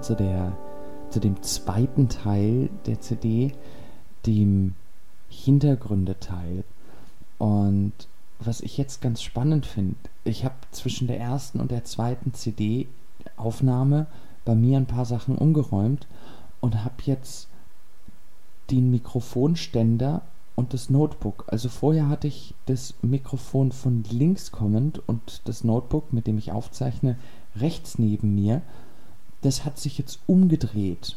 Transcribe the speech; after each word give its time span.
Zu, 0.00 0.14
der, 0.14 0.56
zu 1.10 1.20
dem 1.20 1.42
zweiten 1.42 2.08
Teil 2.08 2.70
der 2.86 3.00
CD, 3.00 3.52
dem 4.26 4.74
Hintergründeteil. 5.28 6.64
Und 7.38 7.92
was 8.38 8.60
ich 8.60 8.78
jetzt 8.78 9.00
ganz 9.00 9.22
spannend 9.22 9.66
finde, 9.66 9.96
ich 10.24 10.44
habe 10.44 10.54
zwischen 10.70 11.06
der 11.06 11.20
ersten 11.20 11.60
und 11.60 11.70
der 11.70 11.84
zweiten 11.84 12.34
CD-Aufnahme 12.34 14.06
bei 14.44 14.54
mir 14.54 14.78
ein 14.78 14.86
paar 14.86 15.04
Sachen 15.04 15.36
umgeräumt 15.36 16.06
und 16.60 16.84
habe 16.84 16.96
jetzt 17.04 17.48
den 18.70 18.90
Mikrofonständer 18.90 20.22
und 20.54 20.74
das 20.74 20.90
Notebook. 20.90 21.44
Also 21.48 21.68
vorher 21.68 22.08
hatte 22.08 22.28
ich 22.28 22.54
das 22.66 22.94
Mikrofon 23.02 23.72
von 23.72 24.04
links 24.10 24.52
kommend 24.52 25.00
und 25.08 25.42
das 25.46 25.64
Notebook, 25.64 26.12
mit 26.12 26.26
dem 26.26 26.38
ich 26.38 26.52
aufzeichne, 26.52 27.16
rechts 27.56 27.98
neben 27.98 28.34
mir. 28.34 28.62
Das 29.42 29.64
hat 29.64 29.78
sich 29.78 29.98
jetzt 29.98 30.20
umgedreht. 30.26 31.16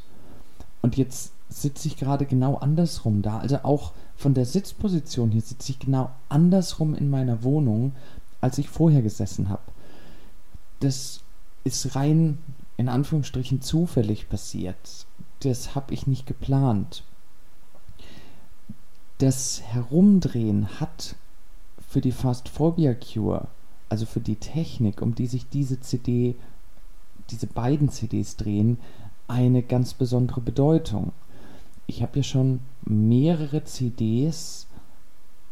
Und 0.81 0.97
jetzt 0.97 1.33
sitze 1.49 1.87
ich 1.87 1.97
gerade 1.97 2.25
genau 2.25 2.55
andersrum 2.55 3.21
da. 3.21 3.39
Also 3.39 3.59
auch 3.63 3.93
von 4.15 4.33
der 4.33 4.45
Sitzposition 4.45 5.31
hier 5.31 5.41
sitze 5.41 5.71
ich 5.71 5.79
genau 5.79 6.09
andersrum 6.29 6.95
in 6.95 7.09
meiner 7.09 7.43
Wohnung, 7.43 7.93
als 8.41 8.57
ich 8.57 8.69
vorher 8.69 9.01
gesessen 9.01 9.49
habe. 9.49 9.63
Das 10.79 11.21
ist 11.63 11.95
rein 11.95 12.37
in 12.75 12.89
Anführungsstrichen 12.89 13.61
zufällig 13.61 14.29
passiert. 14.29 15.05
Das 15.41 15.75
habe 15.75 15.93
ich 15.93 16.07
nicht 16.07 16.25
geplant 16.25 17.03
das 19.23 19.61
Herumdrehen 19.61 20.81
hat 20.81 21.15
für 21.89 22.01
die 22.01 22.11
Fast 22.11 22.49
Phobia 22.49 22.93
Cure, 22.93 23.47
also 23.87 24.05
für 24.05 24.19
die 24.19 24.35
Technik, 24.35 25.01
um 25.01 25.15
die 25.15 25.27
sich 25.27 25.47
diese 25.47 25.79
CD, 25.79 26.35
diese 27.29 27.47
beiden 27.47 27.89
CDs 27.89 28.37
drehen, 28.37 28.77
eine 29.27 29.63
ganz 29.63 29.93
besondere 29.93 30.41
Bedeutung. 30.41 31.11
Ich 31.87 32.01
habe 32.01 32.19
ja 32.19 32.23
schon 32.23 32.59
mehrere 32.85 33.63
CDs 33.63 34.67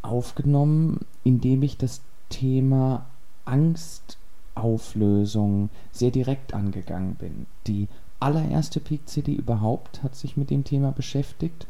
aufgenommen, 0.02 1.06
indem 1.24 1.64
ich 1.64 1.78
das 1.78 2.02
Thema 2.30 3.06
Angstauflösung 3.46 5.70
sehr 5.92 6.12
direkt 6.12 6.54
angegangen 6.54 7.16
bin. 7.16 7.46
Die 7.68 7.88
allererste 8.20 8.80
Peak-CD 8.80 9.34
überhaupt 9.34 10.04
hat 10.04 10.16
sich 10.16 10.38
mit 10.38 10.50
dem 10.50 10.64
Thema 10.64 10.92
beschäftigt 10.92 11.68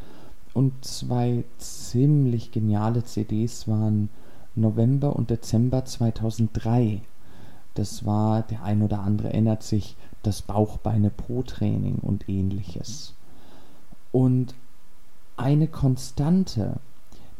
und 0.54 0.74
zwei 0.84 1.44
ziemlich 1.58 2.52
geniale 2.52 3.04
CDs 3.04 3.68
waren 3.68 4.10
November 4.56 5.16
und 5.16 5.30
Dezember 5.30 5.86
2003. 5.86 7.02
Das 7.74 8.06
war, 8.06 8.42
der 8.44 8.64
ein 8.64 8.82
oder 8.82 9.00
andere 9.00 9.30
erinnert 9.30 9.64
sich, 9.64 9.96
das 10.24 10.42
Bauchbeine-Po-Training 10.42 11.96
und 11.96 12.28
ähnliches. 12.28 13.14
Und 14.12 14.54
eine 15.38 15.68
Konstante, 15.68 16.78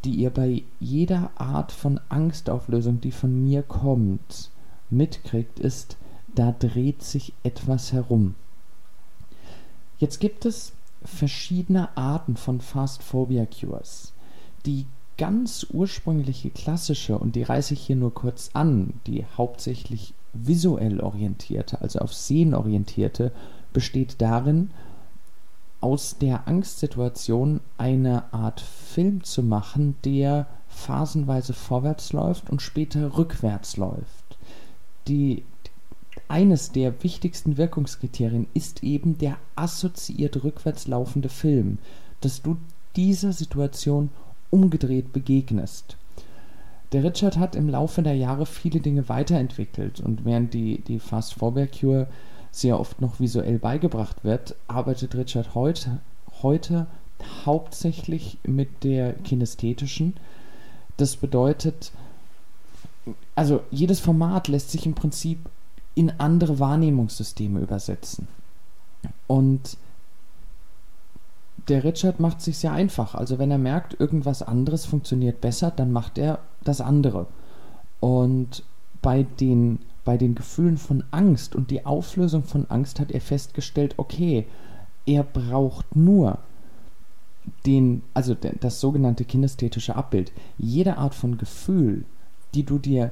die 0.04 0.14
ihr 0.14 0.30
bei 0.30 0.62
jeder 0.80 1.30
Art 1.36 1.70
von 1.70 2.00
Angstauflösung, 2.08 3.00
die 3.00 3.12
von 3.12 3.44
mir 3.44 3.62
kommt, 3.62 4.50
mitkriegt, 4.90 5.60
ist, 5.60 5.96
da 6.34 6.54
dreht 6.58 7.02
sich 7.02 7.32
etwas 7.42 7.92
herum. 7.92 8.34
Jetzt 9.98 10.18
gibt 10.18 10.44
es 10.46 10.72
verschiedene 11.04 11.96
Arten 11.96 12.36
von 12.36 12.60
Fast 12.60 13.02
Phobia 13.02 13.46
Cures. 13.46 14.12
Die 14.66 14.86
ganz 15.18 15.66
ursprüngliche 15.70 16.50
klassische, 16.50 17.18
und 17.18 17.36
die 17.36 17.42
reiße 17.42 17.74
ich 17.74 17.82
hier 17.82 17.96
nur 17.96 18.14
kurz 18.14 18.50
an, 18.54 18.94
die 19.06 19.24
hauptsächlich 19.36 20.14
visuell 20.32 21.00
orientierte, 21.00 21.80
also 21.80 22.00
auf 22.00 22.14
Sehen 22.14 22.54
orientierte, 22.54 23.32
besteht 23.72 24.20
darin, 24.20 24.70
aus 25.80 26.16
der 26.18 26.46
Angstsituation 26.46 27.60
eine 27.76 28.32
Art 28.32 28.60
Film 28.60 29.24
zu 29.24 29.42
machen, 29.42 29.96
der 30.04 30.46
phasenweise 30.68 31.52
vorwärts 31.52 32.12
läuft 32.12 32.50
und 32.50 32.62
später 32.62 33.18
rückwärts 33.18 33.76
läuft. 33.76 34.38
Die 35.08 35.44
eines 36.28 36.70
der 36.72 37.02
wichtigsten 37.02 37.56
Wirkungskriterien 37.56 38.46
ist 38.54 38.82
eben 38.82 39.18
der 39.18 39.36
assoziiert 39.56 40.44
rückwärts 40.44 40.86
laufende 40.86 41.28
Film, 41.28 41.78
dass 42.20 42.42
du 42.42 42.56
dieser 42.96 43.32
Situation 43.32 44.10
umgedreht 44.50 45.12
begegnest. 45.12 45.96
Der 46.92 47.04
Richard 47.04 47.38
hat 47.38 47.56
im 47.56 47.68
Laufe 47.68 48.02
der 48.02 48.14
Jahre 48.14 48.44
viele 48.44 48.80
Dinge 48.80 49.08
weiterentwickelt 49.08 50.00
und 50.00 50.24
während 50.24 50.52
die, 50.52 50.82
die 50.82 50.98
Fast 50.98 51.34
Forward 51.34 51.78
Cure 51.78 52.06
sehr 52.50 52.78
oft 52.78 53.00
noch 53.00 53.18
visuell 53.18 53.58
beigebracht 53.58 54.24
wird, 54.24 54.54
arbeitet 54.68 55.14
Richard 55.14 55.54
heute, 55.54 56.00
heute 56.42 56.86
hauptsächlich 57.46 58.36
mit 58.44 58.84
der 58.84 59.14
kinästhetischen. 59.14 60.14
Das 60.98 61.16
bedeutet, 61.16 61.92
also 63.34 63.62
jedes 63.70 64.00
Format 64.00 64.48
lässt 64.48 64.70
sich 64.70 64.84
im 64.84 64.94
Prinzip 64.94 65.38
in 65.94 66.12
andere 66.18 66.58
Wahrnehmungssysteme 66.58 67.60
übersetzen. 67.60 68.28
Und 69.26 69.78
der 71.68 71.84
Richard 71.84 72.20
macht 72.20 72.40
sich 72.40 72.58
sehr 72.58 72.72
einfach. 72.72 73.14
Also 73.14 73.38
wenn 73.38 73.50
er 73.50 73.58
merkt, 73.58 73.98
irgendwas 73.98 74.42
anderes 74.42 74.84
funktioniert 74.84 75.40
besser, 75.40 75.70
dann 75.70 75.92
macht 75.92 76.18
er 76.18 76.40
das 76.64 76.80
andere. 76.80 77.26
Und 78.00 78.64
bei 79.00 79.22
den, 79.22 79.80
bei 80.04 80.16
den 80.16 80.34
Gefühlen 80.34 80.76
von 80.76 81.04
Angst 81.10 81.54
und 81.54 81.70
die 81.70 81.86
Auflösung 81.86 82.44
von 82.44 82.66
Angst 82.68 83.00
hat 83.00 83.12
er 83.12 83.20
festgestellt, 83.20 83.94
okay, 83.96 84.46
er 85.06 85.22
braucht 85.22 85.96
nur 85.96 86.38
den, 87.66 88.02
also 88.14 88.34
das 88.34 88.80
sogenannte 88.80 89.24
kinästhetische 89.24 89.96
Abbild. 89.96 90.32
Jede 90.58 90.96
Art 90.96 91.14
von 91.14 91.38
Gefühl, 91.38 92.04
die 92.54 92.64
du 92.64 92.78
dir 92.78 93.10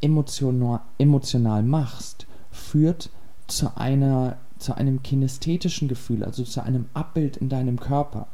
emotional, 0.00 0.80
emotional 0.98 1.62
machst, 1.62 2.26
führt 2.50 3.10
zu 3.46 3.76
einer 3.76 4.36
zu 4.58 4.76
einem 4.76 5.02
kinästhetischen 5.02 5.88
Gefühl, 5.88 6.24
also 6.24 6.44
zu 6.44 6.62
einem 6.62 6.86
Abbild 6.94 7.36
in 7.36 7.48
deinem 7.48 7.78
Körper. 7.78 8.28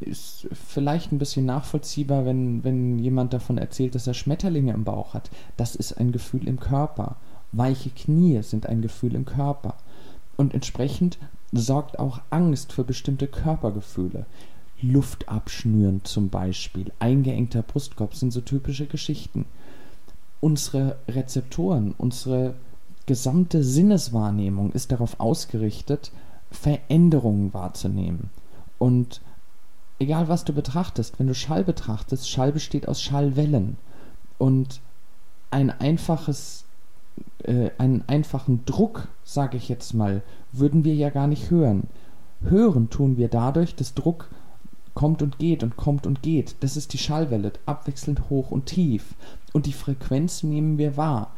Ist 0.00 0.48
vielleicht 0.52 1.12
ein 1.12 1.18
bisschen 1.18 1.46
nachvollziehbar, 1.46 2.24
wenn, 2.24 2.64
wenn 2.64 2.98
jemand 2.98 3.32
davon 3.32 3.58
erzählt, 3.58 3.94
dass 3.94 4.06
er 4.06 4.14
Schmetterlinge 4.14 4.72
im 4.72 4.84
Bauch 4.84 5.14
hat. 5.14 5.30
Das 5.56 5.76
ist 5.76 5.98
ein 5.98 6.12
Gefühl 6.12 6.48
im 6.48 6.58
Körper. 6.58 7.16
Weiche 7.52 7.90
Knie 7.90 8.42
sind 8.42 8.66
ein 8.66 8.82
Gefühl 8.82 9.14
im 9.14 9.24
Körper. 9.24 9.76
Und 10.36 10.54
entsprechend 10.54 11.18
sorgt 11.52 11.98
auch 11.98 12.20
Angst 12.30 12.72
für 12.72 12.84
bestimmte 12.84 13.28
Körpergefühle. 13.28 14.26
Luft 14.80 15.28
abschnüren 15.28 16.00
zum 16.04 16.28
Beispiel, 16.30 16.90
eingeengter 16.98 17.62
Brustkorb 17.62 18.14
sind 18.14 18.32
so 18.32 18.40
typische 18.40 18.86
Geschichten 18.86 19.44
unsere 20.42 20.98
Rezeptoren, 21.08 21.94
unsere 21.96 22.54
gesamte 23.06 23.62
Sinneswahrnehmung 23.62 24.72
ist 24.72 24.92
darauf 24.92 25.20
ausgerichtet, 25.20 26.12
Veränderungen 26.50 27.54
wahrzunehmen. 27.54 28.30
Und 28.78 29.20
egal 29.98 30.28
was 30.28 30.44
du 30.44 30.52
betrachtest, 30.52 31.18
wenn 31.18 31.28
du 31.28 31.34
Schall 31.34 31.64
betrachtest, 31.64 32.28
Schall 32.28 32.52
besteht 32.52 32.88
aus 32.88 33.02
Schallwellen. 33.02 33.76
Und 34.38 34.80
ein 35.50 35.70
einfaches, 35.70 36.64
äh, 37.44 37.70
einen 37.78 38.04
einfachen 38.06 38.64
Druck, 38.64 39.08
sage 39.24 39.56
ich 39.56 39.68
jetzt 39.68 39.94
mal, 39.94 40.22
würden 40.52 40.84
wir 40.84 40.94
ja 40.94 41.10
gar 41.10 41.26
nicht 41.26 41.50
hören. 41.50 41.84
Hören 42.42 42.90
tun 42.90 43.16
wir 43.16 43.28
dadurch, 43.28 43.76
dass 43.76 43.94
Druck 43.94 44.28
kommt 44.94 45.22
und 45.22 45.38
geht 45.38 45.62
und 45.62 45.76
kommt 45.76 46.06
und 46.06 46.22
geht. 46.22 46.56
Das 46.60 46.76
ist 46.76 46.92
die 46.92 46.98
Schallwelle, 46.98 47.52
abwechselnd 47.66 48.28
hoch 48.28 48.50
und 48.50 48.66
tief. 48.66 49.14
Und 49.52 49.66
die 49.66 49.72
Frequenz 49.72 50.42
nehmen 50.42 50.78
wir 50.78 50.96
wahr. 50.96 51.32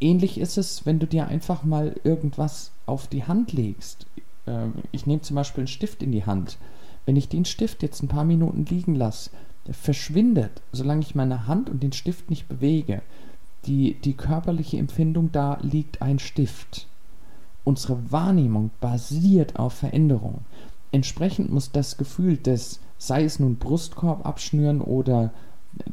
Ähnlich 0.00 0.40
ist 0.40 0.56
es, 0.56 0.86
wenn 0.86 0.98
du 0.98 1.06
dir 1.06 1.28
einfach 1.28 1.62
mal 1.62 1.94
irgendwas 2.04 2.72
auf 2.86 3.06
die 3.06 3.24
Hand 3.24 3.52
legst. 3.52 4.06
Ähm, 4.46 4.74
ich 4.92 5.06
nehme 5.06 5.20
zum 5.20 5.36
Beispiel 5.36 5.62
einen 5.62 5.68
Stift 5.68 6.02
in 6.02 6.12
die 6.12 6.24
Hand. 6.24 6.56
Wenn 7.06 7.16
ich 7.16 7.28
den 7.28 7.44
Stift 7.44 7.82
jetzt 7.82 8.02
ein 8.02 8.08
paar 8.08 8.24
Minuten 8.24 8.64
liegen 8.64 8.94
lasse, 8.94 9.30
verschwindet, 9.70 10.62
solange 10.72 11.02
ich 11.02 11.14
meine 11.14 11.46
Hand 11.46 11.68
und 11.68 11.82
den 11.82 11.92
Stift 11.92 12.30
nicht 12.30 12.48
bewege, 12.48 13.02
die, 13.66 13.94
die 13.94 14.14
körperliche 14.14 14.78
Empfindung, 14.78 15.32
da 15.32 15.58
liegt 15.60 16.00
ein 16.00 16.18
Stift. 16.18 16.86
Unsere 17.64 18.10
Wahrnehmung 18.10 18.70
basiert 18.80 19.58
auf 19.58 19.74
Veränderung. 19.74 20.44
Entsprechend 20.92 21.52
muss 21.52 21.70
das 21.70 21.98
Gefühl 21.98 22.38
des, 22.38 22.80
sei 22.96 23.24
es 23.24 23.38
nun 23.38 23.56
Brustkorb 23.56 24.26
abschnüren 24.26 24.80
oder 24.80 25.30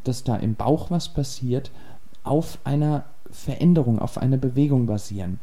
dass 0.03 0.23
da 0.23 0.37
im 0.37 0.55
Bauch 0.55 0.89
was 0.89 1.09
passiert, 1.09 1.71
auf 2.27 2.59
einer 2.63 3.05
Veränderung, 3.31 3.99
auf 3.99 4.17
einer 4.17 4.37
Bewegung 4.37 4.85
basieren. 4.85 5.39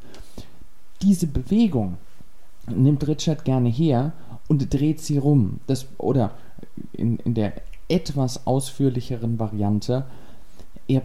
Diese 1.03 1.27
Bewegung 1.27 1.97
nimmt 2.67 3.07
Richard 3.07 3.45
gerne 3.45 3.69
her 3.69 4.13
und 4.49 4.73
dreht 4.73 5.01
sie 5.01 5.19
rum. 5.19 5.61
Das, 5.67 5.87
oder 5.99 6.33
in, 6.93 7.19
in 7.19 7.35
der 7.35 7.55
etwas 7.89 8.47
ausführlicheren 8.47 9.39
Variante, 9.39 10.07
er 10.89 11.03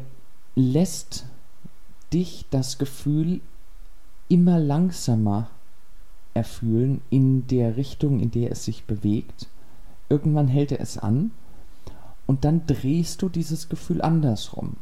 lässt 0.55 1.25
dich 2.13 2.45
das 2.49 2.77
Gefühl 2.77 3.41
immer 4.27 4.59
langsamer 4.59 5.47
erfühlen 6.33 7.01
in 7.09 7.47
der 7.47 7.77
Richtung, 7.77 8.19
in 8.19 8.31
der 8.31 8.51
es 8.51 8.65
sich 8.65 8.85
bewegt. 8.85 9.47
Irgendwann 10.09 10.47
hält 10.47 10.71
er 10.71 10.79
es 10.79 10.97
an 10.97 11.31
und 12.25 12.45
dann 12.45 12.65
drehst 12.67 13.21
du 13.21 13.29
dieses 13.29 13.69
Gefühl 13.69 14.01
andersrum. 14.01 14.75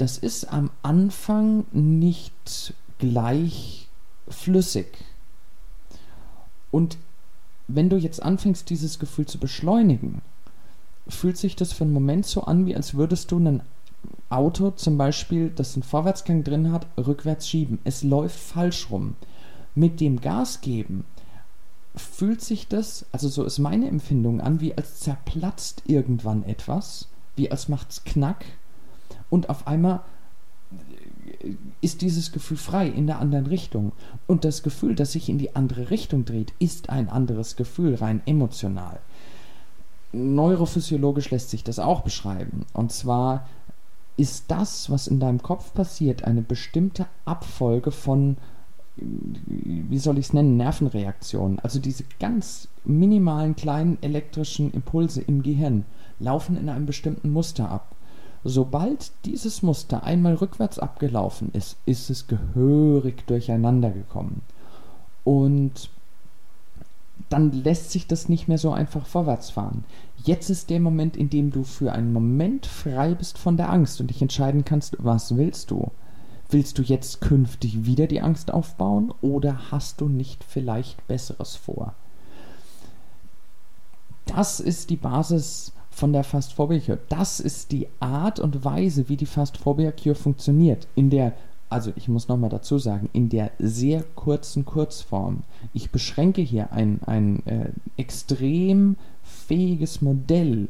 Das 0.00 0.16
ist 0.16 0.50
am 0.50 0.70
Anfang 0.82 1.66
nicht 1.72 2.72
gleich 2.98 3.86
flüssig. 4.28 4.86
Und 6.70 6.96
wenn 7.68 7.90
du 7.90 7.98
jetzt 7.98 8.22
anfängst, 8.22 8.70
dieses 8.70 8.98
Gefühl 8.98 9.26
zu 9.26 9.36
beschleunigen, 9.36 10.22
fühlt 11.06 11.36
sich 11.36 11.54
das 11.54 11.74
für 11.74 11.84
einen 11.84 11.92
Moment 11.92 12.24
so 12.24 12.44
an, 12.44 12.64
wie 12.64 12.74
als 12.74 12.94
würdest 12.94 13.30
du 13.30 13.40
ein 13.40 13.60
Auto 14.30 14.70
zum 14.70 14.96
Beispiel, 14.96 15.50
das 15.50 15.74
einen 15.74 15.82
Vorwärtsgang 15.82 16.44
drin 16.44 16.72
hat, 16.72 16.86
rückwärts 16.96 17.46
schieben. 17.46 17.78
Es 17.84 18.02
läuft 18.02 18.40
falsch 18.40 18.88
rum. 18.90 19.16
Mit 19.74 20.00
dem 20.00 20.22
Gas 20.22 20.62
geben 20.62 21.04
fühlt 21.94 22.40
sich 22.40 22.68
das, 22.68 23.04
also 23.12 23.28
so 23.28 23.44
ist 23.44 23.58
meine 23.58 23.88
Empfindung 23.88 24.40
an, 24.40 24.62
wie 24.62 24.74
als 24.74 25.00
zerplatzt 25.00 25.82
irgendwann 25.84 26.42
etwas, 26.44 27.06
wie 27.36 27.50
als 27.50 27.68
macht's 27.68 28.02
Knack 28.04 28.46
und 29.30 29.48
auf 29.48 29.66
einmal 29.66 30.00
ist 31.80 32.02
dieses 32.02 32.32
Gefühl 32.32 32.56
frei 32.56 32.88
in 32.88 33.06
der 33.06 33.18
anderen 33.18 33.46
Richtung. 33.46 33.92
Und 34.26 34.44
das 34.44 34.62
Gefühl, 34.62 34.94
das 34.94 35.12
sich 35.12 35.28
in 35.28 35.38
die 35.38 35.56
andere 35.56 35.90
Richtung 35.90 36.24
dreht, 36.24 36.52
ist 36.58 36.90
ein 36.90 37.08
anderes 37.08 37.56
Gefühl, 37.56 37.94
rein 37.94 38.20
emotional. 38.26 39.00
Neurophysiologisch 40.12 41.30
lässt 41.30 41.50
sich 41.50 41.64
das 41.64 41.78
auch 41.78 42.02
beschreiben. 42.02 42.66
Und 42.72 42.92
zwar 42.92 43.46
ist 44.16 44.50
das, 44.50 44.90
was 44.90 45.06
in 45.06 45.20
deinem 45.20 45.42
Kopf 45.42 45.72
passiert, 45.72 46.24
eine 46.24 46.42
bestimmte 46.42 47.06
Abfolge 47.24 47.90
von, 47.90 48.36
wie 48.96 49.98
soll 49.98 50.18
ich 50.18 50.26
es 50.26 50.32
nennen, 50.32 50.56
Nervenreaktionen. 50.56 51.58
Also 51.60 51.78
diese 51.78 52.04
ganz 52.18 52.68
minimalen 52.84 53.56
kleinen 53.56 53.98
elektrischen 54.02 54.72
Impulse 54.72 55.22
im 55.22 55.42
Gehirn 55.42 55.86
laufen 56.18 56.56
in 56.56 56.68
einem 56.68 56.86
bestimmten 56.86 57.30
Muster 57.30 57.70
ab. 57.70 57.89
Sobald 58.44 59.12
dieses 59.26 59.62
Muster 59.62 60.02
einmal 60.02 60.34
rückwärts 60.34 60.78
abgelaufen 60.78 61.50
ist, 61.52 61.76
ist 61.84 62.08
es 62.08 62.26
gehörig 62.26 63.26
durcheinander 63.26 63.90
gekommen. 63.90 64.42
Und 65.24 65.90
dann 67.28 67.52
lässt 67.52 67.90
sich 67.90 68.06
das 68.06 68.28
nicht 68.28 68.48
mehr 68.48 68.58
so 68.58 68.72
einfach 68.72 69.06
vorwärts 69.06 69.50
fahren. 69.50 69.84
Jetzt 70.24 70.48
ist 70.50 70.70
der 70.70 70.80
Moment, 70.80 71.16
in 71.16 71.28
dem 71.28 71.50
du 71.50 71.64
für 71.64 71.92
einen 71.92 72.12
Moment 72.12 72.66
frei 72.66 73.14
bist 73.14 73.38
von 73.38 73.56
der 73.56 73.70
Angst 73.70 74.00
und 74.00 74.08
dich 74.08 74.22
entscheiden 74.22 74.64
kannst, 74.64 74.96
was 74.98 75.36
willst 75.36 75.70
du? 75.70 75.90
Willst 76.48 76.78
du 76.78 76.82
jetzt 76.82 77.20
künftig 77.20 77.84
wieder 77.84 78.06
die 78.06 78.22
Angst 78.22 78.52
aufbauen 78.52 79.14
oder 79.20 79.70
hast 79.70 80.00
du 80.00 80.08
nicht 80.08 80.42
vielleicht 80.42 81.06
Besseres 81.06 81.56
vor? 81.56 81.94
Das 84.26 84.58
ist 84.58 84.90
die 84.90 84.96
Basis 84.96 85.72
von 86.00 86.14
der 86.14 86.24
Fast 86.24 86.54
Phobia 86.54 86.78
Cure. 86.78 86.98
Das 87.10 87.40
ist 87.40 87.72
die 87.72 87.86
Art 88.00 88.40
und 88.40 88.64
Weise, 88.64 89.10
wie 89.10 89.18
die 89.18 89.26
Fast 89.26 89.58
Phobia 89.58 89.92
Cure 89.92 90.14
funktioniert. 90.14 90.88
In 90.94 91.10
der, 91.10 91.34
also 91.68 91.92
ich 91.94 92.08
muss 92.08 92.26
nochmal 92.26 92.48
dazu 92.48 92.78
sagen, 92.78 93.10
in 93.12 93.28
der 93.28 93.50
sehr 93.58 94.02
kurzen 94.14 94.64
Kurzform. 94.64 95.42
Ich 95.74 95.90
beschränke 95.90 96.40
hier 96.40 96.72
ein, 96.72 97.00
ein 97.04 97.44
äh, 97.46 97.68
extrem 97.98 98.96
fähiges 99.22 100.00
Modell 100.00 100.68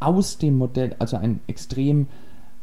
aus 0.00 0.38
dem 0.38 0.56
Modell, 0.56 0.96
also 0.98 1.18
einen 1.18 1.40
extrem 1.48 2.06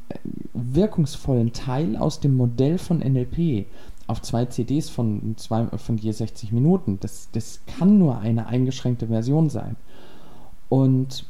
äh, 0.10 0.16
wirkungsvollen 0.54 1.54
Teil 1.54 1.96
aus 1.96 2.20
dem 2.20 2.36
Modell 2.36 2.80
von 2.80 3.00
NLP 3.02 3.68
auf 4.08 4.24
zwei 4.24 4.46
CDs 4.46 4.90
von, 4.90 5.36
zwei, 5.38 5.68
von 5.78 5.96
je 6.00 6.12
60 6.12 6.54
Minuten. 6.54 6.98
Das, 7.02 7.30
das 7.34 7.62
kann 7.68 8.00
nur 8.00 8.18
eine 8.18 8.48
eingeschränkte 8.48 9.06
Version 9.06 9.52
sein. 9.52 9.76
Und 10.70 11.26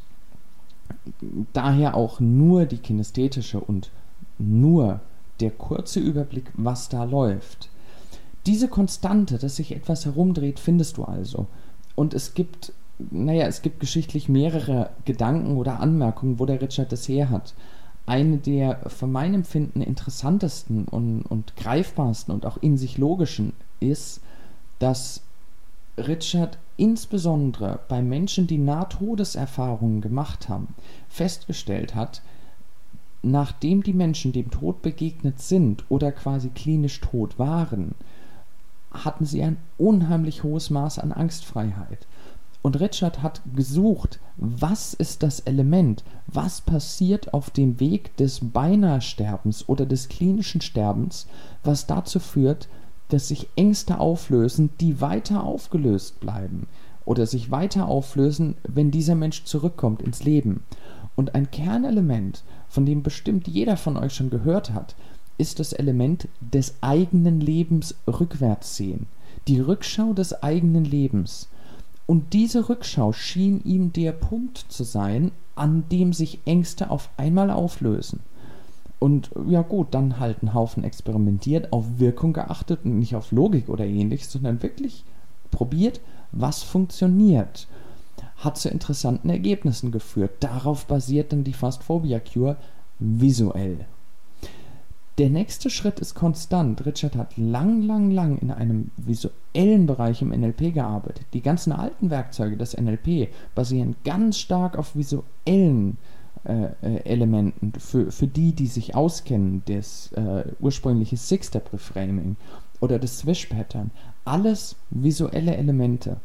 daher 1.53 1.96
auch 1.96 2.19
nur 2.19 2.65
die 2.65 2.77
kinästhetische 2.77 3.60
und 3.60 3.91
nur 4.38 5.01
der 5.39 5.51
kurze 5.51 6.00
Überblick, 6.00 6.51
was 6.55 6.89
da 6.89 7.03
läuft. 7.03 7.69
Diese 8.46 8.67
Konstante, 8.67 9.38
dass 9.38 9.58
sich 9.58 9.75
etwas 9.75 10.05
herumdreht, 10.05 10.60
findest 10.60 10.98
du 10.98 11.03
also. 11.03 11.48
Und 11.96 12.13
es 12.13 12.34
gibt, 12.34 12.74
naja, 12.98 13.46
es 13.48 13.62
gibt 13.62 13.79
geschichtlich 13.79 14.29
mehrere 14.29 14.89
Gedanken 15.05 15.58
oder 15.58 15.79
Anmerkungen, 15.79 16.39
wo 16.39 16.46
der 16.46 16.62
Richard 16.62 16.91
das 16.91 17.08
her 17.08 17.29
hat. 17.29 17.53
Eine 18.05 18.38
der 18.38 18.89
für 18.89 19.08
mein 19.08 19.34
Empfinden 19.34 19.81
interessantesten 19.81 20.86
und, 20.86 21.22
und 21.24 21.55
greifbarsten 21.58 22.34
und 22.34 22.46
auch 22.46 22.58
in 22.58 22.77
sich 22.77 22.98
logischen 22.98 23.53
ist, 23.79 24.22
dass 24.79 25.22
Richard 25.98 26.58
insbesondere 26.80 27.80
bei 27.88 28.02
Menschen, 28.02 28.48
die 28.48 28.58
Nahtodeserfahrungen 28.58 30.02
gemacht 30.02 30.50
haben, 30.50 30.76
festgestellt 31.10 31.94
hat, 31.94 32.22
nachdem 33.22 33.84
die 33.84 33.94
Menschen 33.94 34.32
dem 34.32 34.50
Tod 34.50 34.82
begegnet 34.82 35.40
sind 35.40 35.84
oder 35.90 36.12
quasi 36.12 36.50
klinisch 36.50 37.02
tot 37.02 37.38
waren, 37.38 37.96
hatten 38.92 39.26
sie 39.26 39.44
ein 39.44 39.58
unheimlich 39.78 40.44
hohes 40.44 40.70
Maß 40.70 41.00
an 41.00 41.12
Angstfreiheit. 41.12 42.08
Und 42.62 42.80
Richard 42.80 43.22
hat 43.24 43.42
gesucht, 43.56 44.20
was 44.36 44.94
ist 44.94 45.24
das 45.24 45.40
Element, 45.42 46.04
was 46.28 46.62
passiert 46.62 47.34
auf 47.34 47.50
dem 47.50 47.80
Weg 47.80 48.16
des 48.18 48.40
Beinahe-Sterbens 48.42 49.68
oder 49.70 49.86
des 49.86 50.10
klinischen 50.10 50.62
Sterbens, 50.62 51.28
was 51.64 51.88
dazu 51.88 52.20
führt, 52.20 52.68
dass 53.10 53.28
sich 53.28 53.48
Ängste 53.56 54.00
auflösen, 54.00 54.70
die 54.80 55.01
weiter 55.01 55.44
aufgelöst 55.44 56.20
bleiben 56.20 56.68
oder 57.06 57.25
sich 57.25 57.51
weiter 57.51 57.88
auflösen, 57.88 58.56
wenn 58.68 58.92
dieser 58.92 59.16
Mensch 59.16 59.44
zurückkommt 59.44 60.01
ins 60.01 60.24
Leben. 60.24 60.63
Und 61.16 61.36
ein 61.36 61.51
Kernelement, 61.51 62.44
von 62.70 62.86
dem 62.86 63.04
bestimmt 63.04 63.48
jeder 63.48 63.78
von 63.78 63.98
euch 63.98 64.13
schon 64.13 64.30
gehört 64.30 64.74
hat, 64.74 64.96
ist 65.38 65.60
das 65.60 65.74
Element 65.74 66.28
des 66.39 66.75
eigenen 66.82 67.42
Lebens 67.42 67.96
rückwärts 68.08 68.75
sehen. 68.75 69.08
Die 69.48 69.60
Rückschau 69.60 70.13
des 70.13 70.44
eigenen 70.44 70.86
Lebens. 70.86 71.50
Und 72.06 72.34
diese 72.34 72.70
Rückschau 72.70 73.13
schien 73.13 73.63
ihm 73.63 73.92
der 73.94 74.12
Punkt 74.12 74.58
zu 74.70 74.84
sein, 74.84 75.32
an 75.56 75.86
dem 75.92 76.13
sich 76.13 76.39
Ängste 76.46 76.89
auf 76.92 77.10
einmal 77.18 77.50
auflösen. 77.50 78.20
Und 79.00 79.32
ja 79.48 79.62
gut, 79.62 79.88
dann 79.91 80.20
halt 80.20 80.41
einen 80.41 80.53
Haufen 80.53 80.84
experimentiert, 80.84 81.72
auf 81.72 81.86
Wirkung 81.98 82.34
geachtet 82.34 82.82
und 82.84 83.00
nicht 83.00 83.15
auf 83.15 83.32
Logik 83.32 83.70
oder 83.70 83.86
ähnliches, 83.86 84.34
sondern 84.34 84.62
wirklich 84.62 85.06
probiert, 85.51 86.01
was 86.34 86.63
funktioniert. 86.63 87.68
Hat 88.38 88.58
zu 88.58 88.70
interessanten 88.70 89.29
Ergebnissen 89.29 89.91
geführt. 89.91 90.32
Darauf 90.41 90.86
basiert 90.86 91.32
dann 91.32 91.46
die 91.46 91.53
Fast 91.53 91.84
Phobia 91.84 92.20
Cure 92.20 92.58
visuell. 93.00 93.86
Der 95.18 95.29
nächste 95.29 95.70
Schritt 95.70 96.00
ist 96.00 96.15
konstant. 96.15 96.86
Richard 96.86 97.15
hat 97.15 97.38
lang, 97.38 97.82
lang, 97.82 98.12
lang 98.12 98.38
in 98.38 98.51
einem 98.51 98.91
visuellen 98.96 99.86
Bereich 99.86 100.22
im 100.22 100.29
NLP 100.29 100.74
gearbeitet. 100.74 101.25
Die 101.34 101.41
ganzen 101.41 101.74
alten 101.74 102.10
Werkzeuge 102.10 102.56
des 102.56 102.77
NLP 102.77 103.29
basieren 103.56 103.96
ganz 104.06 104.38
stark 104.38 104.77
auf 104.77 104.96
visuellen 104.96 105.91
äh, 105.91 106.19
äh, 106.43 106.98
Elementen, 107.03 107.74
für, 107.79 108.12
für 108.12 108.27
die, 108.27 108.53
die 108.53 108.67
sich 108.67 108.96
auskennen, 108.96 109.63
das 109.65 110.12
äh, 110.13 110.46
ursprüngliche 110.60 111.17
Six-Step-Reframing 111.17 112.36
oder 112.79 113.00
das 113.00 113.19
Swish-Pattern, 113.19 113.91
alles 114.25 114.75
visuelle 114.89 115.55
Elemente. 115.55 116.17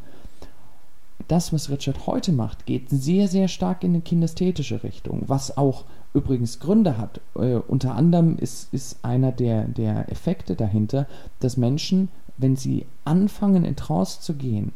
Das, 1.28 1.52
was 1.52 1.70
Richard 1.70 2.06
heute 2.06 2.32
macht, 2.32 2.66
geht 2.66 2.90
sehr, 2.90 3.28
sehr 3.28 3.48
stark 3.48 3.82
in 3.82 3.92
eine 3.92 4.02
kinästhetische 4.02 4.82
Richtung, 4.82 5.22
was 5.26 5.56
auch 5.56 5.84
übrigens 6.12 6.60
Gründe 6.60 6.98
hat. 6.98 7.20
Äh, 7.34 7.54
unter 7.66 7.94
anderem 7.94 8.36
ist, 8.38 8.72
ist 8.72 9.04
einer 9.04 9.32
der, 9.32 9.64
der 9.64 10.10
Effekte 10.10 10.54
dahinter, 10.54 11.06
dass 11.40 11.56
Menschen, 11.56 12.08
wenn 12.36 12.56
sie 12.56 12.86
anfangen 13.04 13.64
in 13.64 13.76
Trance 13.76 14.20
zu 14.20 14.34
gehen, 14.34 14.72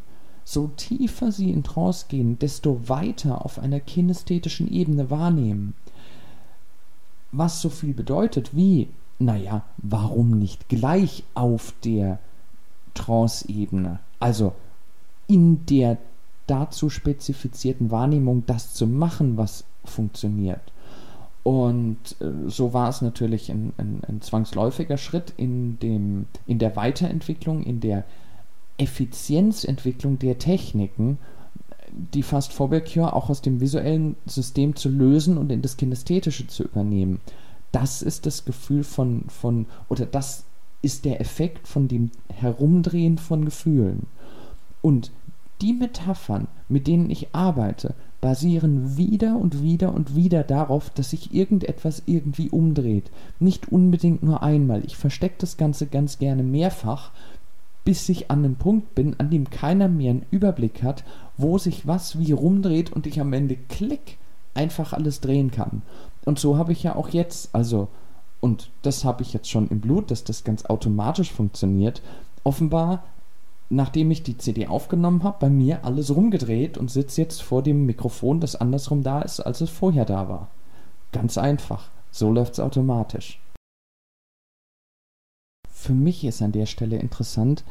so 0.48 0.68
tiefer 0.78 1.30
sie 1.30 1.50
in 1.50 1.62
Trance 1.62 2.06
gehen, 2.08 2.38
desto 2.38 2.88
weiter 2.88 3.44
auf 3.44 3.58
einer 3.58 3.80
kinästhetischen 3.80 4.72
Ebene 4.72 5.10
wahrnehmen. 5.10 5.74
Was 7.32 7.60
so 7.60 7.68
viel 7.68 7.92
bedeutet 7.92 8.56
wie, 8.56 8.88
naja, 9.18 9.64
warum 9.76 10.38
nicht 10.38 10.70
gleich 10.70 11.22
auf 11.34 11.74
der 11.84 12.18
Trance-Ebene? 12.94 13.98
Also 14.20 14.54
in 15.26 15.66
der 15.66 15.98
dazu 16.46 16.88
spezifizierten 16.88 17.90
Wahrnehmung 17.90 18.44
das 18.46 18.72
zu 18.72 18.86
machen, 18.86 19.36
was 19.36 19.64
funktioniert. 19.84 20.72
Und 21.42 21.98
äh, 22.20 22.48
so 22.48 22.72
war 22.72 22.88
es 22.88 23.02
natürlich 23.02 23.50
ein, 23.50 23.74
ein, 23.76 24.00
ein, 24.08 24.22
zwangsläufiger 24.22 24.96
Schritt 24.96 25.34
in, 25.36 25.78
dem, 25.78 26.24
in 26.46 26.58
der 26.58 26.74
Weiterentwicklung, 26.74 27.62
in 27.64 27.80
der 27.80 28.04
Effizienzentwicklung 28.78 30.18
der 30.18 30.38
Techniken, 30.38 31.18
die 31.92 32.22
Fast 32.22 32.52
Forward 32.52 32.92
Cure 32.92 33.14
auch 33.14 33.28
aus 33.30 33.42
dem 33.42 33.60
visuellen 33.60 34.16
System 34.26 34.76
zu 34.76 34.88
lösen 34.88 35.36
und 35.36 35.50
in 35.50 35.62
das 35.62 35.76
Kinästhetische 35.76 36.46
zu 36.46 36.64
übernehmen. 36.64 37.20
Das 37.72 38.02
ist 38.02 38.26
das 38.26 38.44
Gefühl 38.44 38.84
von, 38.84 39.24
von 39.28 39.66
oder 39.88 40.06
das 40.06 40.44
ist 40.80 41.04
der 41.04 41.20
Effekt 41.20 41.66
von 41.66 41.88
dem 41.88 42.10
Herumdrehen 42.32 43.18
von 43.18 43.44
Gefühlen. 43.44 44.06
Und 44.80 45.10
die 45.60 45.72
Metaphern, 45.72 46.46
mit 46.68 46.86
denen 46.86 47.10
ich 47.10 47.34
arbeite, 47.34 47.94
basieren 48.20 48.96
wieder 48.96 49.36
und 49.36 49.62
wieder 49.62 49.92
und 49.94 50.14
wieder 50.14 50.42
darauf, 50.42 50.90
dass 50.90 51.10
sich 51.10 51.34
irgendetwas 51.34 52.02
irgendwie 52.06 52.50
umdreht. 52.50 53.10
Nicht 53.38 53.70
unbedingt 53.70 54.22
nur 54.22 54.42
einmal. 54.42 54.84
Ich 54.84 54.96
verstecke 54.96 55.36
das 55.38 55.56
Ganze 55.56 55.86
ganz 55.86 56.18
gerne 56.18 56.42
mehrfach, 56.42 57.10
bis 57.88 58.06
ich 58.10 58.30
an 58.30 58.40
einem 58.44 58.56
Punkt 58.56 58.94
bin, 58.94 59.18
an 59.18 59.30
dem 59.30 59.48
keiner 59.48 59.88
mehr 59.88 60.10
einen 60.10 60.26
Überblick 60.30 60.82
hat, 60.82 61.04
wo 61.38 61.56
sich 61.56 61.86
was 61.86 62.18
wie 62.18 62.32
rumdreht 62.32 62.92
und 62.92 63.06
ich 63.06 63.18
am 63.18 63.32
Ende 63.32 63.56
klick 63.56 64.18
einfach 64.52 64.92
alles 64.92 65.22
drehen 65.22 65.50
kann. 65.50 65.80
Und 66.26 66.38
so 66.38 66.58
habe 66.58 66.72
ich 66.72 66.82
ja 66.82 66.96
auch 66.96 67.08
jetzt, 67.08 67.54
also, 67.54 67.88
und 68.40 68.68
das 68.82 69.06
habe 69.06 69.22
ich 69.22 69.32
jetzt 69.32 69.48
schon 69.48 69.68
im 69.68 69.80
Blut, 69.80 70.10
dass 70.10 70.22
das 70.22 70.44
ganz 70.44 70.66
automatisch 70.66 71.32
funktioniert. 71.32 72.02
Offenbar 72.44 73.04
nachdem 73.70 74.10
ich 74.10 74.22
die 74.22 74.36
CD 74.36 74.66
aufgenommen 74.66 75.22
habe, 75.22 75.38
bei 75.40 75.48
mir 75.48 75.86
alles 75.86 76.14
rumgedreht 76.14 76.76
und 76.76 76.90
sitze 76.90 77.22
jetzt 77.22 77.42
vor 77.42 77.62
dem 77.62 77.86
Mikrofon, 77.86 78.38
das 78.38 78.54
andersrum 78.54 79.02
da 79.02 79.22
ist, 79.22 79.40
als 79.40 79.62
es 79.62 79.70
vorher 79.70 80.04
da 80.04 80.28
war. 80.28 80.48
Ganz 81.12 81.38
einfach. 81.38 81.88
So 82.10 82.30
läuft 82.30 82.52
es 82.52 82.60
automatisch. 82.60 83.40
Für 85.80 85.94
mich 85.94 86.24
ist 86.24 86.42
an 86.42 86.50
der 86.50 86.66
Stelle 86.66 86.96
interessant, 86.96 87.62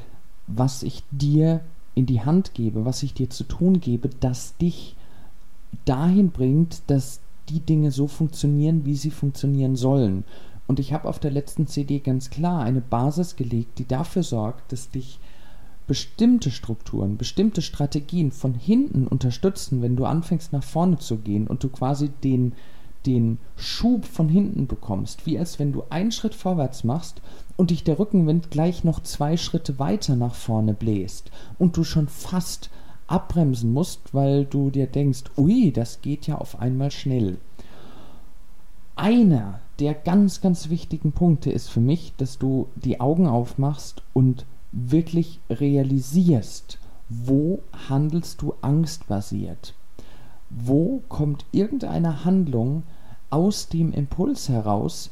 was 0.48 0.82
ich 0.82 1.04
dir 1.12 1.60
in 1.94 2.06
die 2.06 2.22
Hand 2.22 2.54
gebe, 2.54 2.86
was 2.86 3.04
ich 3.04 3.14
dir 3.14 3.30
zu 3.30 3.44
tun 3.44 3.82
gebe, 3.82 4.10
das 4.22 4.56
dich 4.56 4.96
dahin 5.84 6.32
bringt, 6.32 6.84
dass 6.88 7.20
die 7.50 7.60
Dinge 7.60 7.92
so 7.92 8.08
funktionieren, 8.08 8.86
wie 8.86 8.96
sie 8.96 9.12
funktionieren 9.12 9.76
sollen. 9.76 10.24
Und 10.68 10.80
ich 10.80 10.94
habe 10.94 11.10
auf 11.10 11.20
der 11.20 11.32
letzten 11.32 11.68
CD 11.68 12.00
ganz 12.00 12.30
klar 12.30 12.64
eine 12.64 12.80
Basis 12.80 13.36
gelegt, 13.36 13.78
die 13.78 13.86
dafür 13.86 14.24
sorgt, 14.24 14.72
dass 14.72 14.90
dich 14.90 15.20
bestimmte 15.86 16.50
Strukturen, 16.50 17.18
bestimmte 17.18 17.62
Strategien 17.62 18.32
von 18.32 18.54
hinten 18.54 19.06
unterstützen, 19.06 19.82
wenn 19.82 19.98
du 19.98 20.06
anfängst 20.06 20.54
nach 20.54 20.64
vorne 20.64 20.98
zu 20.98 21.18
gehen 21.18 21.46
und 21.46 21.62
du 21.62 21.68
quasi 21.68 22.10
den, 22.24 22.54
den 23.08 23.40
Schub 23.56 24.06
von 24.06 24.28
hinten 24.28 24.68
bekommst, 24.68 25.26
wie 25.26 25.40
als 25.40 25.60
wenn 25.60 25.72
du 25.72 25.84
einen 25.90 26.12
Schritt 26.12 26.36
vorwärts 26.36 26.84
machst 26.84 27.22
und 27.56 27.72
dich 27.72 27.84
der 27.84 27.98
Rückenwind 27.98 28.52
gleich 28.52 28.84
noch 28.84 29.02
zwei 29.02 29.38
Schritte 29.38 29.80
weiter 29.80 30.18
nach 30.18 30.36
vorne 30.36 30.74
bläst 30.74 31.32
und 31.58 31.78
du 31.78 31.86
schon 31.86 32.10
fast 32.10 32.70
abbremsen 33.08 33.72
musst, 33.72 34.14
weil 34.14 34.44
du 34.44 34.70
dir 34.70 34.88
denkst, 34.88 35.24
ui, 35.38 35.72
das 35.72 36.02
geht 36.02 36.28
ja 36.28 36.38
auf 36.38 36.60
einmal 36.60 36.92
schnell. 36.92 37.38
Einer 38.98 39.62
der 39.80 39.94
ganz, 39.94 40.42
ganz 40.42 40.70
wichtigen 40.70 41.14
Punkte 41.14 41.50
ist 41.50 41.70
für 41.70 41.80
mich, 41.80 42.14
dass 42.18 42.38
du 42.38 42.68
die 42.76 43.00
Augen 43.00 43.28
aufmachst 43.28 44.04
und 44.14 44.46
wirklich 44.72 45.40
realisierst, 45.50 46.80
wo 47.08 47.62
handelst 47.88 48.42
du 48.42 48.54
angstbasiert? 48.62 49.74
Wo 50.50 51.04
kommt 51.08 51.46
irgendeine 51.52 52.26
Handlung 52.26 52.84
aus 53.30 53.70
dem 53.70 53.94
Impuls 53.94 54.50
heraus, 54.50 55.12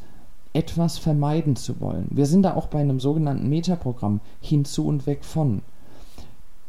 etwas 0.53 0.97
vermeiden 0.97 1.55
zu 1.55 1.79
wollen? 1.79 2.07
Wir 2.11 2.25
sind 2.25 2.43
da 2.43 2.55
auch 2.55 2.67
bei 2.67 2.79
einem 2.79 2.99
sogenannten 2.99 3.49
Metaprogramm 3.49 4.21
hinzu 4.41 4.87
und 4.87 5.05
weg 5.05 5.23
von. 5.23 5.61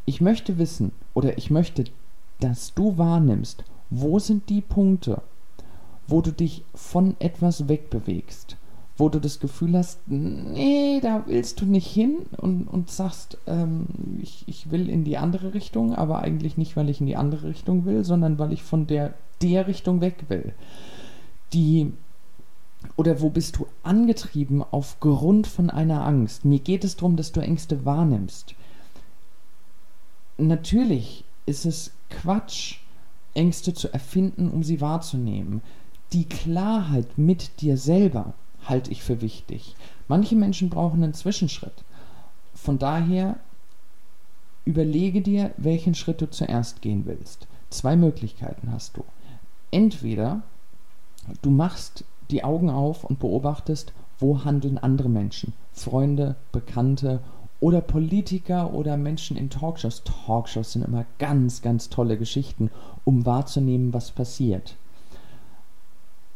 Ich 0.04 0.20
möchte 0.20 0.58
wissen 0.58 0.92
oder 1.14 1.38
ich 1.38 1.50
möchte, 1.50 1.84
dass 2.40 2.74
du 2.74 2.98
wahrnimmst, 2.98 3.64
wo 3.90 4.18
sind 4.18 4.48
die 4.48 4.60
Punkte, 4.60 5.22
wo 6.06 6.20
du 6.20 6.32
dich 6.32 6.64
von 6.74 7.16
etwas 7.18 7.68
wegbewegst 7.68 8.56
wo 8.96 9.08
du 9.08 9.20
das 9.20 9.40
Gefühl 9.40 9.76
hast, 9.76 10.00
nee, 10.06 11.00
da 11.02 11.24
willst 11.26 11.60
du 11.60 11.66
nicht 11.66 11.86
hin 11.86 12.16
und, 12.38 12.66
und 12.66 12.90
sagst, 12.90 13.38
ähm, 13.46 13.86
ich, 14.22 14.44
ich 14.46 14.70
will 14.70 14.88
in 14.88 15.04
die 15.04 15.18
andere 15.18 15.52
Richtung, 15.54 15.94
aber 15.94 16.20
eigentlich 16.20 16.56
nicht, 16.56 16.76
weil 16.76 16.88
ich 16.88 17.00
in 17.00 17.06
die 17.06 17.16
andere 17.16 17.48
Richtung 17.48 17.84
will, 17.84 18.04
sondern 18.04 18.38
weil 18.38 18.52
ich 18.52 18.62
von 18.62 18.86
der, 18.86 19.12
der 19.42 19.66
Richtung 19.66 20.00
weg 20.00 20.24
will. 20.28 20.54
Die 21.56 21.90
oder 22.96 23.22
wo 23.22 23.30
bist 23.30 23.56
du 23.56 23.66
angetrieben 23.82 24.62
aufgrund 24.62 25.46
von 25.46 25.70
einer 25.70 26.04
Angst? 26.04 26.44
Mir 26.44 26.58
geht 26.58 26.84
es 26.84 26.96
darum, 26.96 27.16
dass 27.16 27.32
du 27.32 27.40
Ängste 27.40 27.86
wahrnimmst. 27.86 28.54
Natürlich 30.36 31.24
ist 31.46 31.64
es 31.64 31.92
Quatsch, 32.10 32.80
Ängste 33.32 33.72
zu 33.72 33.90
erfinden, 33.90 34.50
um 34.50 34.64
sie 34.64 34.82
wahrzunehmen. 34.82 35.62
Die 36.12 36.26
Klarheit 36.26 37.16
mit 37.16 37.62
dir 37.62 37.78
selber, 37.78 38.34
halte 38.66 38.92
ich 38.92 39.02
für 39.02 39.22
wichtig. 39.22 39.76
Manche 40.08 40.36
Menschen 40.36 40.68
brauchen 40.68 41.02
einen 41.02 41.14
Zwischenschritt. 41.14 41.84
Von 42.54 42.78
daher 42.78 43.38
überlege 44.66 45.22
dir, 45.22 45.54
welchen 45.56 45.94
Schritt 45.94 46.20
du 46.20 46.30
zuerst 46.30 46.82
gehen 46.82 47.06
willst. 47.06 47.46
Zwei 47.70 47.96
Möglichkeiten 47.96 48.72
hast 48.72 48.98
du. 48.98 49.04
Entweder 49.70 50.42
du 51.42 51.50
machst 51.50 52.04
die 52.30 52.44
Augen 52.44 52.70
auf 52.70 53.04
und 53.04 53.18
beobachtest, 53.18 53.92
wo 54.18 54.44
handeln 54.44 54.78
andere 54.78 55.08
Menschen, 55.08 55.52
Freunde, 55.72 56.36
Bekannte 56.52 57.20
oder 57.60 57.80
Politiker 57.80 58.72
oder 58.72 58.96
Menschen 58.96 59.36
in 59.36 59.50
Talkshows. 59.50 60.02
Talkshows 60.04 60.72
sind 60.72 60.84
immer 60.84 61.04
ganz, 61.18 61.62
ganz 61.62 61.88
tolle 61.88 62.18
Geschichten, 62.18 62.70
um 63.04 63.26
wahrzunehmen, 63.26 63.94
was 63.94 64.10
passiert. 64.10 64.76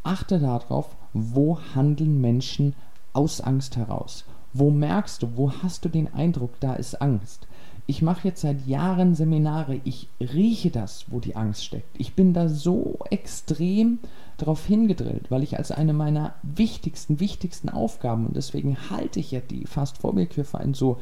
Achte 0.02 0.38
darauf, 0.38 0.96
wo 1.12 1.58
handeln 1.74 2.20
Menschen 2.20 2.74
aus 3.12 3.40
Angst 3.40 3.76
heraus? 3.76 4.24
Wo 4.52 4.70
merkst 4.70 5.22
du, 5.22 5.36
wo 5.36 5.52
hast 5.62 5.84
du 5.84 5.88
den 5.88 6.12
Eindruck, 6.12 6.58
da 6.60 6.74
ist 6.74 7.00
Angst? 7.00 7.46
Ich 7.90 8.02
mache 8.02 8.28
jetzt 8.28 8.42
seit 8.42 8.68
Jahren 8.68 9.16
Seminare, 9.16 9.80
ich 9.82 10.06
rieche 10.20 10.70
das, 10.70 11.06
wo 11.08 11.18
die 11.18 11.34
Angst 11.34 11.64
steckt. 11.64 11.98
Ich 11.98 12.14
bin 12.14 12.32
da 12.32 12.48
so 12.48 13.00
extrem 13.10 13.98
darauf 14.36 14.64
hingedrillt, 14.64 15.28
weil 15.32 15.42
ich 15.42 15.58
als 15.58 15.72
eine 15.72 15.92
meiner 15.92 16.34
wichtigsten, 16.44 17.18
wichtigsten 17.18 17.68
Aufgaben, 17.68 18.26
und 18.26 18.36
deswegen 18.36 18.76
halte 18.90 19.18
ich 19.18 19.32
ja 19.32 19.40
die 19.40 19.66
Fast 19.66 19.98
Phobia 19.98 20.28
für, 20.30 20.60
ein 20.60 20.72
so, 20.72 20.98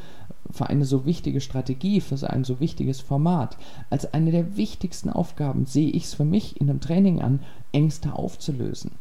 für 0.50 0.70
eine 0.70 0.86
so 0.86 1.04
wichtige 1.04 1.42
Strategie, 1.42 2.00
für 2.00 2.16
ein 2.30 2.44
so 2.44 2.58
wichtiges 2.58 3.02
Format, 3.02 3.58
als 3.90 4.14
eine 4.14 4.30
der 4.30 4.56
wichtigsten 4.56 5.10
Aufgaben 5.10 5.66
sehe 5.66 5.90
ich 5.90 6.04
es 6.04 6.14
für 6.14 6.24
mich 6.24 6.58
in 6.58 6.70
einem 6.70 6.80
Training 6.80 7.20
an, 7.20 7.40
Ängste 7.70 8.14
aufzulösen. 8.14 8.92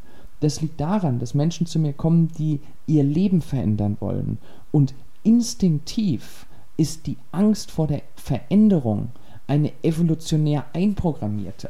Das 0.42 0.60
liegt 0.60 0.82
daran, 0.82 1.20
dass 1.20 1.34
Menschen 1.34 1.66
zu 1.66 1.80
mir 1.80 1.94
kommen, 1.94 2.34
die 2.38 2.60
ihr 2.86 3.06
Leben 3.06 3.40
verändern 3.40 3.96
wollen. 4.02 4.40
Und 4.74 4.94
instinktiv 5.24 6.47
ist 6.78 7.08
die 7.08 7.18
Angst 7.32 7.72
vor 7.72 7.88
der 7.88 8.02
Veränderung 8.16 9.10
eine 9.48 9.72
evolutionär 9.84 10.66
einprogrammierte. 10.74 11.70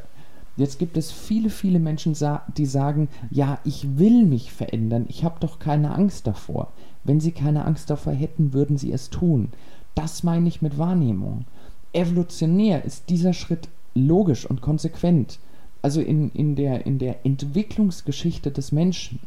Jetzt 0.56 0.78
gibt 0.78 0.96
es 0.96 1.12
viele, 1.12 1.50
viele 1.50 1.78
Menschen, 1.78 2.16
die 2.56 2.66
sagen, 2.66 3.08
ja, 3.30 3.58
ich 3.64 3.98
will 3.98 4.24
mich 4.24 4.52
verändern, 4.52 5.06
ich 5.08 5.24
habe 5.24 5.40
doch 5.40 5.58
keine 5.58 5.94
Angst 5.94 6.26
davor. 6.26 6.72
Wenn 7.04 7.20
sie 7.20 7.32
keine 7.32 7.64
Angst 7.64 7.90
davor 7.90 8.12
hätten, 8.12 8.52
würden 8.52 8.76
sie 8.76 8.92
es 8.92 9.08
tun. 9.08 9.50
Das 9.94 10.22
meine 10.24 10.48
ich 10.48 10.60
mit 10.60 10.76
Wahrnehmung. 10.76 11.44
Evolutionär 11.92 12.84
ist 12.84 13.08
dieser 13.08 13.32
Schritt 13.32 13.68
logisch 13.94 14.46
und 14.46 14.60
konsequent 14.60 15.38
also 15.82 16.00
in, 16.00 16.30
in, 16.32 16.56
der, 16.56 16.86
in 16.86 16.98
der 16.98 17.24
Entwicklungsgeschichte 17.24 18.50
des 18.50 18.72
Menschen, 18.72 19.20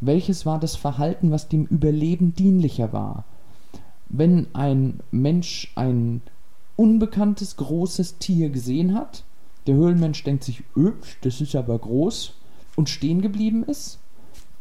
welches 0.00 0.46
war 0.46 0.60
das 0.60 0.76
Verhalten, 0.76 1.30
was 1.30 1.48
dem 1.48 1.64
Überleben 1.64 2.34
dienlicher 2.34 2.92
war? 2.92 3.24
Wenn 4.08 4.46
ein 4.54 5.00
Mensch 5.10 5.72
ein 5.74 6.22
unbekanntes 6.76 7.56
großes 7.56 8.18
Tier 8.18 8.50
gesehen 8.50 8.94
hat, 8.94 9.24
der 9.66 9.74
Höhlenmensch 9.74 10.22
denkt 10.22 10.44
sich, 10.44 10.62
öpsch, 10.76 11.18
das 11.22 11.40
ist 11.40 11.56
aber 11.56 11.78
groß, 11.78 12.34
und 12.76 12.88
stehen 12.88 13.22
geblieben 13.22 13.64
ist 13.64 13.98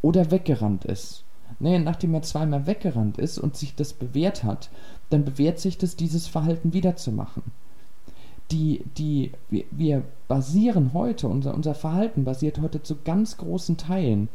oder 0.01 0.31
weggerannt 0.31 0.86
ist. 0.86 1.23
Naja, 1.60 1.79
nachdem 1.79 2.13
er 2.13 2.21
zweimal 2.21 2.65
weggerannt 2.65 3.17
ist 3.17 3.38
und 3.38 3.55
sich 3.55 3.75
das 3.75 3.93
bewährt 3.93 4.43
hat, 4.43 4.69
dann 5.10 5.25
bewährt 5.25 5.60
sich 5.60 5.77
das, 5.77 5.95
dieses 5.95 6.27
Verhalten 6.27 6.73
wiederzumachen 6.73 7.43
die, 8.51 8.84
die, 8.97 9.31
wir, 9.49 9.65
wir 9.71 10.03
basieren 10.27 10.91
heute, 10.93 11.27
unser, 11.27 11.53
unser 11.53 11.75
Verhalten 11.75 12.23
basiert 12.23 12.60
heute 12.60 12.81
zu 12.84 12.97
ganz 13.03 13.38
großen 13.38 13.77
Teilen 13.77 14.29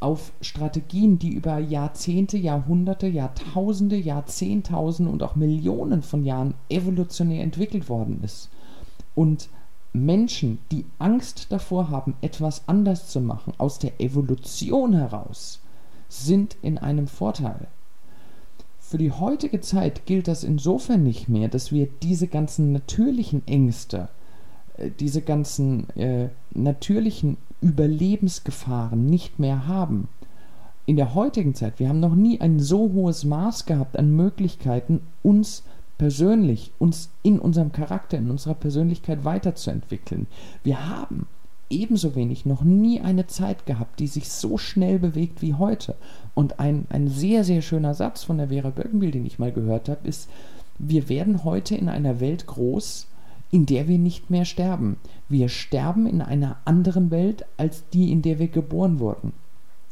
auf 0.00 0.32
Strategien, 0.40 1.18
die 1.18 1.30
über 1.30 1.58
Jahrzehnte, 1.58 2.38
Jahrhunderte, 2.38 3.06
Jahrtausende, 3.06 3.96
Jahrzehntausende 3.96 5.12
und 5.12 5.22
auch 5.22 5.36
Millionen 5.36 6.02
von 6.02 6.24
Jahren 6.24 6.54
evolutionär 6.70 7.42
entwickelt 7.42 7.88
worden 7.90 8.20
ist. 8.24 8.48
Und 9.14 9.50
Menschen, 9.92 10.58
die 10.72 10.86
Angst 10.98 11.46
davor 11.50 11.90
haben, 11.90 12.14
etwas 12.22 12.62
anders 12.66 13.08
zu 13.08 13.20
machen, 13.20 13.52
aus 13.58 13.78
der 13.78 14.00
Evolution 14.00 14.94
heraus, 14.94 15.60
sind 16.08 16.56
in 16.62 16.78
einem 16.78 17.06
Vorteil. 17.06 17.68
Für 18.78 18.98
die 18.98 19.12
heutige 19.12 19.60
Zeit 19.60 20.06
gilt 20.06 20.28
das 20.28 20.42
insofern 20.44 21.02
nicht 21.02 21.28
mehr, 21.28 21.48
dass 21.48 21.70
wir 21.70 21.88
diese 22.02 22.26
ganzen 22.26 22.72
natürlichen 22.72 23.46
Ängste, 23.46 24.08
äh, 24.78 24.90
diese 24.98 25.22
ganzen 25.22 25.90
äh, 25.90 26.30
natürlichen 26.52 27.36
Überlebensgefahren 27.60 29.06
nicht 29.06 29.38
mehr 29.38 29.66
haben. 29.66 30.08
in 30.86 30.96
der 30.96 31.14
heutigen 31.14 31.54
Zeit, 31.54 31.78
wir 31.78 31.88
haben 31.88 32.00
noch 32.00 32.16
nie 32.16 32.40
ein 32.40 32.58
so 32.58 32.90
hohes 32.92 33.24
Maß 33.24 33.66
gehabt 33.66 33.96
an 33.96 34.16
Möglichkeiten, 34.16 35.00
uns 35.22 35.62
persönlich, 35.98 36.72
uns 36.78 37.10
in 37.22 37.38
unserem 37.38 37.70
Charakter, 37.70 38.18
in 38.18 38.30
unserer 38.30 38.54
Persönlichkeit 38.54 39.24
weiterzuentwickeln. 39.24 40.26
Wir 40.64 40.88
haben 40.88 41.26
ebenso 41.68 42.16
wenig 42.16 42.46
noch 42.46 42.62
nie 42.62 43.00
eine 43.00 43.26
Zeit 43.28 43.66
gehabt, 43.66 44.00
die 44.00 44.08
sich 44.08 44.30
so 44.30 44.58
schnell 44.58 44.98
bewegt 44.98 45.42
wie 45.42 45.54
heute. 45.54 45.94
Und 46.34 46.58
ein, 46.58 46.86
ein 46.88 47.08
sehr, 47.08 47.44
sehr 47.44 47.62
schöner 47.62 47.94
Satz 47.94 48.24
von 48.24 48.38
der 48.38 48.48
Vera 48.48 48.70
Birkenbiel, 48.70 49.12
den 49.12 49.26
ich 49.26 49.38
mal 49.38 49.52
gehört 49.52 49.88
habe, 49.88 50.08
ist, 50.08 50.28
wir 50.78 51.08
werden 51.08 51.44
heute 51.44 51.76
in 51.76 51.88
einer 51.88 52.18
Welt 52.18 52.46
groß, 52.46 53.06
in 53.50 53.66
der 53.66 53.88
wir 53.88 53.98
nicht 53.98 54.30
mehr 54.30 54.44
sterben. 54.44 54.96
Wir 55.28 55.48
sterben 55.48 56.06
in 56.06 56.22
einer 56.22 56.56
anderen 56.64 57.10
Welt 57.10 57.44
als 57.56 57.88
die, 57.90 58.12
in 58.12 58.22
der 58.22 58.38
wir 58.38 58.48
geboren 58.48 59.00
wurden. 59.00 59.32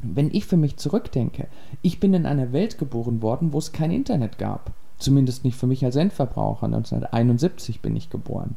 Wenn 0.01 0.33
ich 0.33 0.47
für 0.47 0.57
mich 0.57 0.77
zurückdenke, 0.77 1.49
ich 1.83 1.99
bin 1.99 2.15
in 2.15 2.25
einer 2.25 2.53
Welt 2.53 2.79
geboren 2.79 3.21
worden, 3.21 3.53
wo 3.53 3.59
es 3.59 3.73
kein 3.73 3.91
Internet 3.91 4.39
gab. 4.39 4.73
Zumindest 4.99 5.45
nicht 5.45 5.57
für 5.57 5.67
mich 5.67 5.85
als 5.85 5.97
Endverbraucher. 5.97 6.67
1971 6.67 7.81
bin 7.81 7.97
ich 7.97 8.11
geboren. 8.11 8.57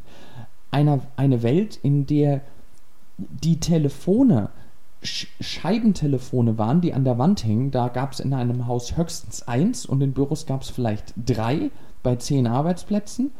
Eine, 0.70 1.02
eine 1.16 1.42
Welt, 1.44 1.80
in 1.82 2.06
der 2.06 2.42
die 3.18 3.60
Telefone 3.60 4.50
Sch 5.04 5.28
Scheibentelefone 5.40 6.60
waren, 6.60 6.82
die 6.82 6.94
an 6.94 7.04
der 7.04 7.18
Wand 7.18 7.42
hingen. 7.42 7.72
Da 7.72 7.88
gab 7.88 8.14
es 8.14 8.20
in 8.20 8.34
einem 8.34 8.68
Haus 8.68 8.98
höchstens 8.98 9.48
eins 9.48 9.86
und 9.86 10.02
in 10.02 10.14
Büros 10.14 10.46
gab 10.46 10.62
es 10.62 10.70
vielleicht 10.70 11.14
drei 11.18 11.72
bei 12.04 12.16
zehn 12.18 12.46
Arbeitsplätzen. 12.46 13.32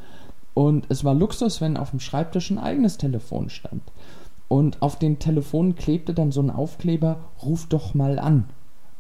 Und 0.54 0.86
es 0.90 1.04
war 1.04 1.14
Luxus, 1.14 1.62
wenn 1.62 1.78
auf 1.78 1.92
dem 1.92 2.00
Schreibtisch 2.00 2.50
ein 2.52 2.58
eigenes 2.58 2.98
Telefon 2.98 3.50
stand. 3.50 3.84
Und 4.48 4.82
auf 4.82 4.98
den 5.00 5.20
Telefonen 5.20 5.76
klebte 5.76 6.14
dann 6.14 6.32
so 6.32 6.42
ein 6.42 6.50
Aufkleber, 6.50 7.20
ruf 7.42 7.68
doch 7.68 7.94
mal 7.94 8.20
an. 8.20 8.46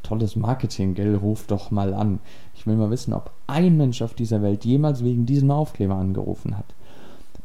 Tolles 0.01 0.35
Marketing, 0.35 0.93
gell, 0.93 1.15
ruf 1.15 1.45
doch 1.47 1.71
mal 1.71 1.93
an. 1.93 2.19
Ich 2.55 2.65
will 2.65 2.75
mal 2.75 2.89
wissen, 2.89 3.13
ob 3.13 3.31
ein 3.47 3.75
Mensch 3.77 4.01
auf 4.01 4.13
dieser 4.13 4.41
Welt 4.41 4.65
jemals 4.65 5.03
wegen 5.03 5.25
diesem 5.25 5.51
Aufkleber 5.51 5.95
angerufen 5.95 6.57
hat. 6.57 6.73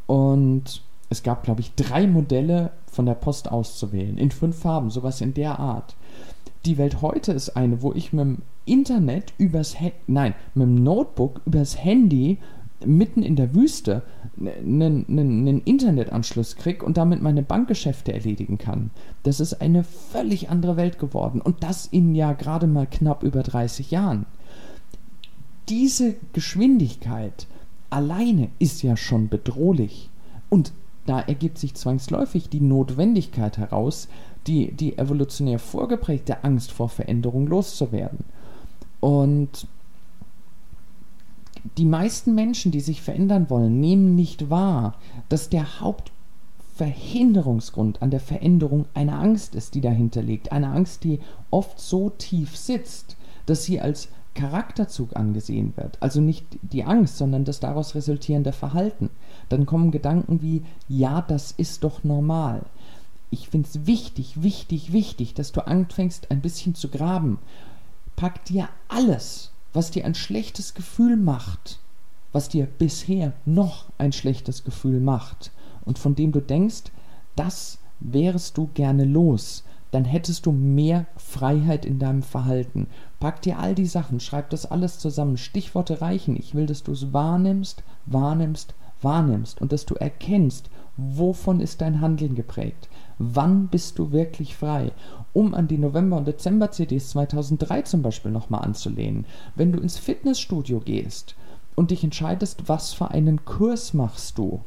Und 0.06 0.82
es 1.10 1.22
gab, 1.22 1.42
glaube 1.42 1.60
ich, 1.60 1.74
drei 1.74 2.06
Modelle 2.06 2.70
von 2.86 3.06
der 3.06 3.14
Post 3.14 3.50
auszuwählen, 3.50 4.18
in 4.18 4.30
fünf 4.30 4.58
Farben, 4.58 4.90
sowas 4.90 5.20
in 5.20 5.34
der 5.34 5.58
Art. 5.58 5.96
Die 6.64 6.78
Welt 6.78 7.02
heute 7.02 7.32
ist 7.32 7.56
eine, 7.56 7.82
wo 7.82 7.92
ich 7.92 8.12
mit 8.12 8.24
dem 8.24 8.42
Internet 8.64 9.32
übers 9.38 9.78
Handy, 9.78 9.96
nein, 10.06 10.34
mit 10.54 10.66
dem 10.66 10.82
Notebook 10.82 11.40
übers 11.44 11.82
Handy 11.82 12.38
mitten 12.84 13.22
in 13.22 13.36
der 13.36 13.54
Wüste 13.54 14.02
einen, 14.38 15.06
einen 15.08 15.62
Internetanschluss 15.62 16.56
kriege 16.56 16.84
und 16.84 16.96
damit 16.96 17.22
meine 17.22 17.42
Bankgeschäfte 17.42 18.12
erledigen 18.12 18.58
kann. 18.58 18.90
Das 19.22 19.40
ist 19.40 19.54
eine 19.60 19.84
völlig 19.84 20.50
andere 20.50 20.76
Welt 20.76 20.98
geworden 20.98 21.40
und 21.40 21.62
das 21.62 21.86
in 21.86 22.14
ja 22.14 22.32
gerade 22.32 22.66
mal 22.66 22.86
knapp 22.86 23.22
über 23.22 23.42
30 23.42 23.90
Jahren. 23.90 24.26
Diese 25.68 26.16
Geschwindigkeit 26.32 27.46
alleine 27.90 28.50
ist 28.58 28.82
ja 28.82 28.96
schon 28.96 29.28
bedrohlich 29.28 30.10
und 30.48 30.72
da 31.06 31.20
ergibt 31.20 31.58
sich 31.58 31.74
zwangsläufig 31.74 32.48
die 32.48 32.60
Notwendigkeit 32.60 33.58
heraus, 33.58 34.08
die, 34.46 34.72
die 34.72 34.98
evolutionär 34.98 35.58
vorgeprägte 35.58 36.44
Angst 36.44 36.72
vor 36.72 36.88
Veränderung 36.88 37.46
loszuwerden. 37.46 38.24
Und 39.00 39.66
die 41.76 41.84
meisten 41.84 42.34
Menschen, 42.34 42.72
die 42.72 42.80
sich 42.80 43.02
verändern 43.02 43.50
wollen, 43.50 43.80
nehmen 43.80 44.14
nicht 44.14 44.50
wahr, 44.50 44.94
dass 45.28 45.48
der 45.48 45.80
Hauptverhinderungsgrund 45.80 48.02
an 48.02 48.10
der 48.10 48.20
Veränderung 48.20 48.86
eine 48.94 49.18
Angst 49.18 49.54
ist, 49.54 49.74
die 49.74 49.80
dahinter 49.80 50.22
liegt. 50.22 50.52
Eine 50.52 50.68
Angst, 50.68 51.04
die 51.04 51.20
oft 51.50 51.80
so 51.80 52.10
tief 52.10 52.56
sitzt, 52.56 53.16
dass 53.46 53.64
sie 53.64 53.80
als 53.80 54.08
Charakterzug 54.34 55.16
angesehen 55.16 55.72
wird. 55.76 56.00
Also 56.00 56.20
nicht 56.20 56.44
die 56.62 56.84
Angst, 56.84 57.16
sondern 57.16 57.44
das 57.44 57.58
daraus 57.58 57.94
resultierende 57.94 58.52
Verhalten. 58.52 59.10
Dann 59.48 59.66
kommen 59.66 59.90
Gedanken 59.90 60.42
wie, 60.42 60.62
ja, 60.88 61.22
das 61.22 61.52
ist 61.52 61.82
doch 61.82 62.04
normal. 62.04 62.62
Ich 63.30 63.48
finde 63.48 63.68
es 63.68 63.86
wichtig, 63.86 64.42
wichtig, 64.42 64.92
wichtig, 64.92 65.34
dass 65.34 65.52
du 65.52 65.66
anfängst, 65.66 66.30
ein 66.30 66.40
bisschen 66.40 66.74
zu 66.74 66.88
graben. 66.88 67.38
Pack 68.14 68.44
dir 68.44 68.68
alles, 68.88 69.50
was 69.76 69.90
dir 69.90 70.06
ein 70.06 70.14
schlechtes 70.14 70.72
Gefühl 70.72 71.18
macht, 71.18 71.80
was 72.32 72.48
dir 72.48 72.64
bisher 72.66 73.34
noch 73.44 73.84
ein 73.98 74.12
schlechtes 74.12 74.64
Gefühl 74.64 75.00
macht 75.00 75.52
und 75.84 75.98
von 75.98 76.14
dem 76.14 76.32
du 76.32 76.40
denkst, 76.40 76.84
das 77.36 77.78
wärst 78.00 78.56
du 78.56 78.70
gerne 78.72 79.04
los, 79.04 79.64
dann 79.90 80.06
hättest 80.06 80.46
du 80.46 80.52
mehr 80.52 81.04
Freiheit 81.18 81.84
in 81.84 81.98
deinem 81.98 82.22
Verhalten. 82.22 82.86
Pack 83.20 83.42
dir 83.42 83.58
all 83.58 83.74
die 83.74 83.86
Sachen, 83.86 84.18
schreib 84.18 84.48
das 84.48 84.64
alles 84.64 84.98
zusammen. 84.98 85.36
Stichworte 85.36 86.00
reichen. 86.00 86.36
Ich 86.36 86.54
will, 86.54 86.64
dass 86.64 86.82
du 86.82 86.92
es 86.92 87.12
wahrnimmst, 87.12 87.82
wahrnimmst, 88.06 88.74
wahrnimmst 89.02 89.60
und 89.60 89.72
dass 89.72 89.84
du 89.84 89.94
erkennst, 89.94 90.70
wovon 90.96 91.60
ist 91.60 91.82
dein 91.82 92.00
Handeln 92.00 92.34
geprägt. 92.34 92.88
Wann 93.18 93.68
bist 93.68 93.98
du 93.98 94.10
wirklich 94.10 94.56
frei? 94.56 94.92
Um 95.36 95.52
an 95.52 95.68
die 95.68 95.76
November- 95.76 96.16
und 96.16 96.26
Dezember-CDs 96.26 97.10
2003 97.10 97.82
zum 97.82 98.00
Beispiel 98.00 98.30
nochmal 98.30 98.64
anzulehnen. 98.64 99.26
Wenn 99.54 99.70
du 99.70 99.80
ins 99.80 99.98
Fitnessstudio 99.98 100.80
gehst 100.80 101.34
und 101.74 101.90
dich 101.90 102.02
entscheidest, 102.02 102.70
was 102.70 102.94
für 102.94 103.10
einen 103.10 103.44
Kurs 103.44 103.92
machst 103.92 104.38
du, 104.38 104.62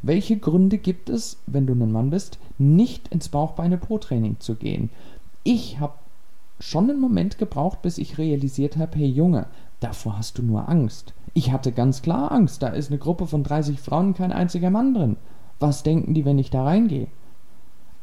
welche 0.00 0.38
Gründe 0.38 0.78
gibt 0.78 1.10
es, 1.10 1.36
wenn 1.46 1.66
du 1.66 1.74
ein 1.74 1.92
Mann 1.92 2.08
bist, 2.08 2.38
nicht 2.56 3.08
ins 3.08 3.28
Bauchbeine-Po-Training 3.28 4.40
zu 4.40 4.54
gehen? 4.54 4.88
Ich 5.42 5.80
habe 5.80 5.98
schon 6.60 6.88
einen 6.88 6.98
Moment 6.98 7.36
gebraucht, 7.36 7.82
bis 7.82 7.98
ich 7.98 8.16
realisiert 8.16 8.78
habe, 8.78 8.96
hey 8.96 9.08
Junge, 9.08 9.48
davor 9.80 10.16
hast 10.16 10.38
du 10.38 10.42
nur 10.42 10.66
Angst. 10.70 11.12
Ich 11.34 11.52
hatte 11.52 11.72
ganz 11.72 12.00
klar 12.00 12.32
Angst, 12.32 12.62
da 12.62 12.68
ist 12.68 12.88
eine 12.88 12.98
Gruppe 12.98 13.26
von 13.26 13.44
30 13.44 13.78
Frauen, 13.78 14.14
kein 14.14 14.32
einziger 14.32 14.70
Mann 14.70 14.94
drin. 14.94 15.16
Was 15.58 15.82
denken 15.82 16.14
die, 16.14 16.24
wenn 16.24 16.38
ich 16.38 16.48
da 16.48 16.64
reingehe? 16.64 17.08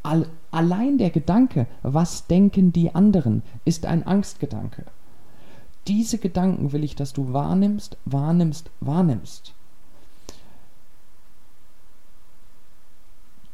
All, 0.04 0.28
allein 0.52 0.98
der 0.98 1.10
Gedanke, 1.10 1.68
was 1.84 2.28
denken 2.28 2.72
die 2.72 2.96
anderen, 2.96 3.44
ist 3.66 3.86
ein 3.86 4.06
Angstgedanke. 4.06 4.86
Diese 5.88 6.18
Gedanken 6.18 6.72
will 6.72 6.84
ich, 6.84 6.96
dass 6.96 7.14
du 7.14 7.34
wahrnimmst, 7.34 7.98
wahrnimmst, 8.06 8.70
wahrnimmst. 8.82 9.54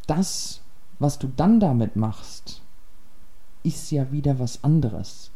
Das, 0.08 0.62
was 1.00 1.20
du 1.20 1.28
dann 1.36 1.60
damit 1.60 1.96
machst, 1.96 2.62
ist 3.64 3.92
ja 3.92 4.12
wieder 4.12 4.40
was 4.40 4.64
anderes. 4.64 5.32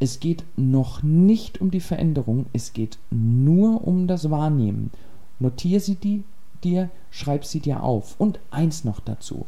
Es 0.00 0.18
geht 0.20 0.44
noch 0.56 1.02
nicht 1.02 1.60
um 1.60 1.70
die 1.70 1.80
Veränderung, 1.80 2.46
es 2.52 2.72
geht 2.72 2.98
nur 3.10 3.86
um 3.86 4.08
das 4.08 4.30
Wahrnehmen. 4.30 4.90
Notiere 5.38 5.80
sie 5.80 5.94
die, 5.94 6.24
dir, 6.64 6.90
schreib 7.10 7.44
sie 7.44 7.60
dir 7.60 7.82
auf. 7.82 8.18
Und 8.18 8.40
eins 8.50 8.84
noch 8.84 9.00
dazu 9.00 9.46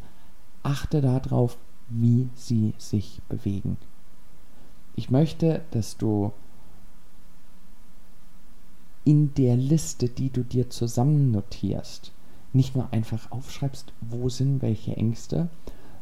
achte 0.64 1.00
darauf, 1.00 1.56
wie 1.88 2.28
sie 2.34 2.74
sich 2.78 3.20
bewegen. 3.28 3.76
Ich 4.96 5.10
möchte, 5.10 5.62
dass 5.70 5.96
du 5.96 6.32
in 9.04 9.34
der 9.34 9.56
Liste, 9.56 10.08
die 10.08 10.30
du 10.30 10.42
dir 10.42 10.70
zusammen 10.70 11.30
notierst, 11.30 12.12
nicht 12.52 12.74
nur 12.74 12.92
einfach 12.92 13.30
aufschreibst, 13.30 13.92
wo 14.00 14.28
sind 14.28 14.62
welche 14.62 14.96
Ängste, 14.96 15.48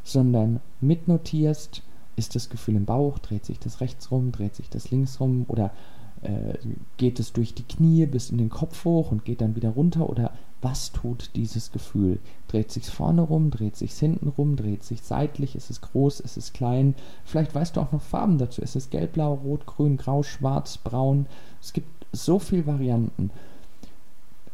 sondern 0.05 0.61
mitnotierst, 0.81 1.83
ist 2.17 2.35
das 2.35 2.51
Gefühl 2.51 2.77
im 2.77 2.85
Bauch, 2.85 3.19
dreht 3.19 3.45
sich 3.45 3.59
das 3.59 3.81
rechts 3.81 4.11
rum, 4.11 4.33
dreht 4.33 4.55
sich 4.55 4.69
das 4.69 4.91
links 4.91 5.19
rum? 5.19 5.47
Oder 5.49 5.73
äh, 6.21 6.59
geht 6.99 7.19
es 7.19 7.33
durch 7.33 7.55
die 7.55 7.63
Knie 7.63 8.07
bis 8.07 8.31
in 8.31 8.39
den 8.39 8.51
Kopf 8.51 8.85
hoch 8.85 9.11
und 9.11 9.25
geht 9.25 9.41
dann 9.41 9.57
wieder 9.57 9.71
runter? 9.71 10.09
Oder 10.09 10.33
was 10.63 10.93
tut 10.93 11.31
dieses 11.35 11.73
Gefühl? 11.73 12.21
Dreht 12.49 12.71
sich 12.71 12.87
vorne 12.87 13.23
rum, 13.23 13.51
dreht 13.51 13.77
sich 13.77 13.93
hinten 13.95 14.29
rum, 14.29 14.57
dreht 14.57 14.85
sich 14.85 15.03
seitlich, 15.03 15.57
ist 15.57 15.71
es 15.71 15.81
groß, 15.81 16.21
ist 16.21 16.37
es 16.37 16.53
klein? 16.53 16.95
Vielleicht 17.25 17.55
weißt 17.55 17.77
du 17.77 17.81
auch 17.81 17.93
noch 17.93 18.01
Farben 18.01 18.39
dazu. 18.39 18.63
Ist 18.63 18.77
es 18.77 18.89
gelb, 18.89 19.15
blau, 19.15 19.35
rot, 19.35 19.67
grün, 19.67 19.97
grau, 19.97 20.23
schwarz, 20.23 20.79
braun? 20.79 21.27
Es 21.61 21.73
gibt 21.73 22.07
so 22.13 22.39
viele 22.39 22.67
Varianten. 22.67 23.31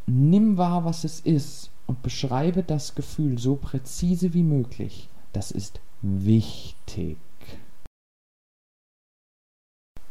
Nimm 0.07 0.57
wahr, 0.57 0.85
was 0.85 1.05
es 1.05 1.21
ist 1.21 1.71
und 1.87 2.03
beschreibe 2.03 2.63
das 2.63 2.95
Gefühl 2.95 3.39
so 3.39 3.57
präzise 3.57 4.33
wie 4.33 4.43
möglich. 4.43 5.09
Das 5.35 5.51
ist 5.51 5.81
wichtig. 6.01 7.19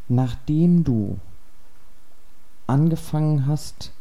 Nachdem 0.07 0.83
du 0.83 1.17
angefangen 2.67 3.47
hast 3.47 3.91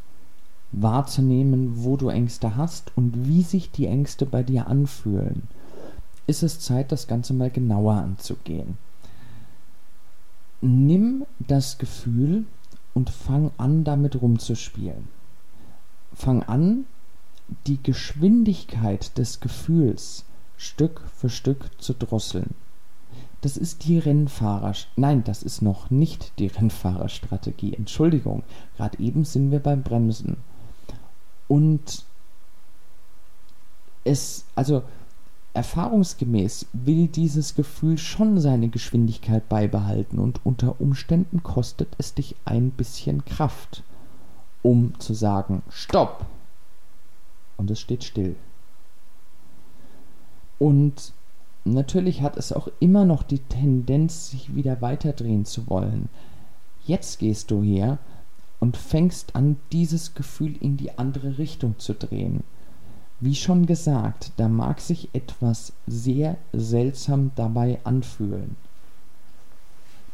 wahrzunehmen, 0.72 1.84
wo 1.84 1.96
du 1.96 2.08
Ängste 2.08 2.56
hast 2.56 2.92
und 2.96 3.26
wie 3.26 3.42
sich 3.42 3.70
die 3.70 3.86
Ängste 3.86 4.26
bei 4.26 4.42
dir 4.42 4.66
anfühlen, 4.66 5.44
ist 6.26 6.42
es 6.42 6.60
Zeit, 6.60 6.92
das 6.92 7.06
Ganze 7.06 7.34
mal 7.34 7.50
genauer 7.50 7.94
anzugehen. 7.94 8.78
Nimm 10.60 11.24
das 11.38 11.78
Gefühl 11.78 12.44
und 12.94 13.10
fang 13.10 13.50
an, 13.58 13.84
damit 13.84 14.20
rumzuspielen. 14.20 15.08
Fang 16.14 16.42
an, 16.42 16.86
die 17.66 17.80
Geschwindigkeit 17.82 19.16
des 19.18 19.40
Gefühls 19.40 20.24
Stück 20.56 21.02
für 21.14 21.28
Stück 21.28 21.70
zu 21.78 21.92
drosseln. 21.92 22.54
das 23.42 23.56
ist 23.56 23.84
die 23.84 23.98
Rennfahrer. 23.98 24.72
Nein, 24.96 25.22
das 25.22 25.42
ist 25.42 25.62
noch 25.62 25.90
nicht 25.90 26.32
die 26.38 26.48
Rennfahrerstrategie. 26.48 27.74
Entschuldigung, 27.74 28.42
gerade 28.76 28.98
eben 28.98 29.24
sind 29.24 29.52
wir 29.52 29.60
beim 29.60 29.82
Bremsen. 29.82 30.38
Und 31.48 32.04
es, 34.04 34.44
also 34.54 34.82
erfahrungsgemäß 35.54 36.66
will 36.72 37.08
dieses 37.08 37.54
Gefühl 37.54 37.98
schon 37.98 38.40
seine 38.40 38.68
Geschwindigkeit 38.68 39.48
beibehalten 39.48 40.18
und 40.18 40.44
unter 40.44 40.80
Umständen 40.80 41.42
kostet 41.42 41.88
es 41.98 42.14
dich 42.14 42.36
ein 42.44 42.70
bisschen 42.70 43.24
Kraft, 43.24 43.82
um 44.62 44.98
zu 45.00 45.14
sagen, 45.14 45.62
stopp! 45.70 46.26
Und 47.56 47.70
es 47.70 47.80
steht 47.80 48.04
still. 48.04 48.36
Und 50.58 51.12
natürlich 51.64 52.20
hat 52.20 52.36
es 52.36 52.52
auch 52.52 52.68
immer 52.78 53.06
noch 53.06 53.22
die 53.22 53.38
Tendenz, 53.38 54.30
sich 54.30 54.54
wieder 54.54 54.82
weiterdrehen 54.82 55.46
zu 55.46 55.68
wollen. 55.68 56.10
Jetzt 56.84 57.18
gehst 57.18 57.50
du 57.50 57.62
her 57.62 57.98
und 58.66 58.76
fängst 58.76 59.36
an, 59.36 59.54
dieses 59.70 60.16
Gefühl 60.16 60.56
in 60.58 60.76
die 60.76 60.98
andere 60.98 61.38
Richtung 61.38 61.78
zu 61.78 61.94
drehen. 61.94 62.42
Wie 63.20 63.36
schon 63.36 63.64
gesagt, 63.66 64.32
da 64.38 64.48
mag 64.48 64.80
sich 64.80 65.08
etwas 65.12 65.72
sehr 65.86 66.36
seltsam 66.52 67.30
dabei 67.36 67.78
anfühlen. 67.84 68.56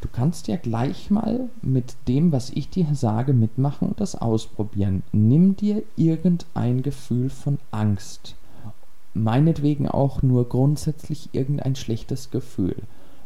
Du 0.02 0.08
kannst 0.12 0.48
ja 0.48 0.56
gleich 0.56 1.10
mal 1.10 1.48
mit 1.62 1.96
dem, 2.08 2.30
was 2.30 2.50
ich 2.50 2.68
dir 2.68 2.86
sage, 2.94 3.32
mitmachen 3.32 3.88
und 3.88 4.00
das 4.00 4.16
ausprobieren. 4.16 5.02
Nimm 5.12 5.56
dir 5.56 5.82
irgendein 5.96 6.82
Gefühl 6.82 7.30
von 7.30 7.58
Angst 7.70 8.36
meinetwegen 9.14 9.88
auch 9.88 10.22
nur 10.22 10.48
grundsätzlich 10.48 11.30
irgendein 11.32 11.76
schlechtes 11.76 12.30
Gefühl, 12.30 12.76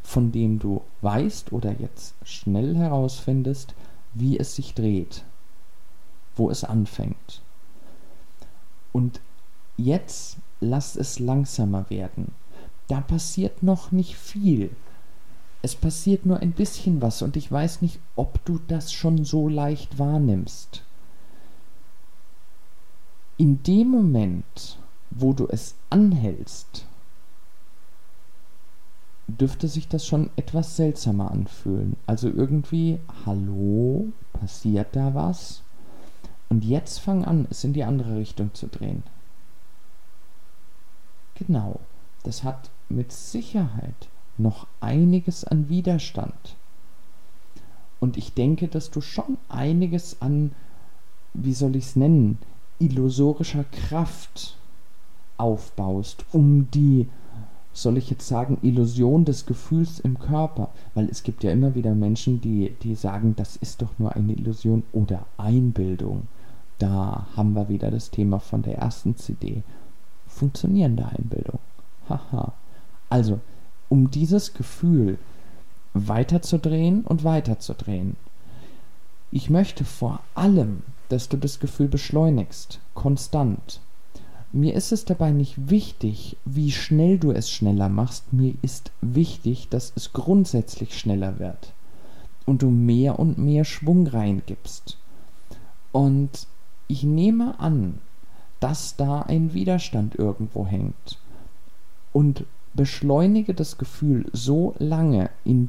von 0.03 0.33
dem 0.33 0.59
du 0.59 0.83
weißt 1.03 1.53
oder 1.53 1.75
jetzt 1.81 2.15
schnell 2.25 2.77
herausfindest, 2.77 3.75
wie 4.19 4.39
es 4.39 4.57
sich 4.57 4.75
dreht, 4.75 5.25
wo 6.37 6.51
es 6.51 6.65
anfängt. 6.65 7.43
Und 8.93 9.21
jetzt 9.77 10.39
lass 10.61 10.97
es 10.97 11.19
langsamer 11.19 11.89
werden. 11.91 12.33
Da 12.89 13.01
passiert 13.01 13.63
noch 13.63 13.93
nicht 13.93 14.17
viel. 14.17 14.75
Es 15.61 15.75
passiert 15.75 16.25
nur 16.25 16.41
ein 16.41 16.53
bisschen 16.53 17.03
was 17.03 17.21
und 17.21 17.37
ich 17.37 17.51
weiß 17.51 17.83
nicht, 17.83 17.99
ob 18.15 18.43
du 18.45 18.59
das 18.69 18.93
schon 18.93 19.25
so 19.25 19.49
leicht 19.49 19.99
wahrnimmst. 19.99 20.83
In 23.37 23.63
dem 23.65 23.89
Moment, 23.89 24.79
wo 25.11 25.35
du 25.35 25.47
es 25.49 25.75
anhältst, 25.91 26.87
dürfte 29.29 29.69
sich 29.69 29.89
das 29.89 30.07
schon 30.07 30.31
etwas 30.37 30.77
seltsamer 30.77 31.31
anfühlen. 31.31 31.97
Also 32.07 32.29
irgendwie, 32.29 32.99
hallo, 33.25 34.13
passiert 34.33 34.95
da 34.95 35.15
was? 35.15 35.63
Und 36.49 36.65
jetzt 36.65 37.01
fang 37.01 37.25
an, 37.25 37.47
es 37.51 37.65
in 37.65 37.73
die 37.73 37.85
andere 37.85 38.17
Richtung 38.17 38.55
zu 38.55 38.69
drehen. 38.69 39.03
Genau, 41.35 41.81
das 42.23 42.45
hat 42.45 42.71
mit 42.89 43.13
Sicherheit 43.13 44.09
noch 44.39 44.67
einiges 44.81 45.45
an 45.45 45.69
Widerstand. 45.69 46.57
Und 47.99 48.17
ich 48.17 48.35
denke, 48.35 48.69
dass 48.69 48.91
du 48.91 49.01
schon 49.01 49.39
einiges 49.49 50.21
an, 50.21 50.53
wie 51.35 51.55
soll 51.55 51.77
ich 51.77 51.87
es 51.87 51.97
nennen, 51.97 52.39
illusorischer 52.79 53.65
Kraft 53.65 54.57
aufbaust, 55.39 56.25
um 56.33 56.71
die, 56.71 57.09
soll 57.83 57.99
ich 57.99 58.11
jetzt 58.11 58.27
sagen, 58.27 58.59
Illusion 58.63 59.25
des 59.25 59.47
Gefühls 59.47 60.01
im 60.01 60.19
Körper, 60.19 60.71
weil 60.95 61.09
es 61.11 61.23
gibt 61.23 61.45
ja 61.45 61.53
immer 61.53 61.75
wieder 61.75 61.95
Menschen, 61.95 62.41
die, 62.41 62.75
die 62.83 62.95
sagen, 62.95 63.35
das 63.37 63.57
ist 63.57 63.83
doch 63.83 63.99
nur 63.99 64.15
eine 64.17 64.33
Illusion 64.33 64.83
oder 64.93 65.27
Einbildung. 65.37 66.29
Da 66.79 67.27
haben 67.37 67.55
wir 67.55 67.69
wieder 67.69 67.91
das 67.91 68.11
Thema 68.11 68.39
von 68.39 68.63
der 68.63 68.79
ersten 68.79 69.17
CD. 69.17 69.63
Funktionierende 70.27 71.07
Einbildung. 71.07 71.59
Haha. 72.09 72.53
Also, 73.09 73.41
um 73.89 74.11
dieses 74.11 74.55
Gefühl 74.55 75.19
weiterzudrehen 75.95 77.03
und 77.03 77.25
weiterzudrehen. 77.25 78.17
Ich 79.31 79.51
möchte 79.51 79.85
vor 79.85 80.21
allem, 80.35 80.83
dass 81.09 81.29
du 81.29 81.37
das 81.37 81.61
Gefühl 81.61 81.89
beschleunigst, 81.89 82.81
konstant. 82.95 83.81
Mir 84.57 84.73
ist 84.73 84.91
es 84.91 85.05
dabei 85.05 85.33
nicht 85.33 85.69
wichtig, 85.69 86.39
wie 86.47 86.73
schnell 86.73 87.19
du 87.19 87.31
es 87.31 87.51
schneller 87.51 87.91
machst. 87.91 88.33
Mir 88.33 88.55
ist 88.63 88.91
wichtig, 89.03 89.69
dass 89.69 89.93
es 89.95 90.15
grundsätzlich 90.15 90.99
schneller 90.99 91.39
wird 91.39 91.75
und 92.47 92.63
du 92.63 92.71
mehr 92.71 93.19
und 93.19 93.37
mehr 93.37 93.67
Schwung 93.67 94.07
reingibst. 94.07 94.97
Und 95.93 96.47
ich 96.89 97.03
nehme 97.03 97.61
an, 97.61 97.99
dass 98.59 98.97
da 98.97 99.21
ein 99.21 99.53
Widerstand 99.53 100.15
irgendwo 100.15 100.67
hängt. 100.67 101.19
Und 102.15 102.47
beschleunige 102.73 103.53
das 103.53 103.77
Gefühl 103.77 104.25
so 104.33 104.75
lange 104.79 105.29
in 105.45 105.69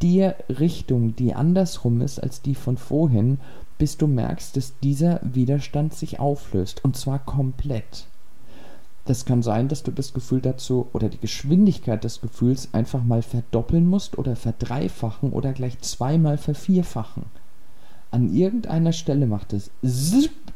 der 0.00 0.36
Richtung, 0.48 1.16
die 1.16 1.34
andersrum 1.34 2.02
ist 2.02 2.22
als 2.22 2.40
die 2.40 2.54
von 2.54 2.76
vorhin, 2.76 3.40
bis 3.78 3.96
du 3.96 4.06
merkst, 4.06 4.56
dass 4.56 4.78
dieser 4.78 5.18
Widerstand 5.24 5.92
sich 5.92 6.20
auflöst. 6.20 6.84
Und 6.84 6.96
zwar 6.96 7.18
komplett. 7.18 8.06
Das 9.08 9.24
kann 9.24 9.42
sein, 9.42 9.68
dass 9.68 9.82
du 9.82 9.90
das 9.90 10.12
Gefühl 10.12 10.42
dazu 10.42 10.88
oder 10.92 11.08
die 11.08 11.16
Geschwindigkeit 11.16 12.04
des 12.04 12.20
Gefühls 12.20 12.68
einfach 12.74 13.02
mal 13.02 13.22
verdoppeln 13.22 13.86
musst 13.86 14.18
oder 14.18 14.36
verdreifachen 14.36 15.32
oder 15.32 15.54
gleich 15.54 15.80
zweimal 15.80 16.36
vervierfachen. 16.36 17.24
An 18.10 18.34
irgendeiner 18.34 18.92
Stelle 18.92 19.26
macht 19.26 19.54
es 19.54 19.70
zipp 19.82 20.52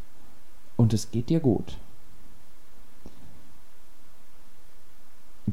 und 0.77 0.93
es 0.93 1.11
geht 1.11 1.31
dir 1.31 1.41
gut. 1.41 1.79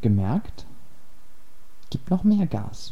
Gemerkt? 0.02 0.66
Gib 1.92 2.10
noch 2.10 2.26
mehr 2.26 2.48
Gas. 2.48 2.92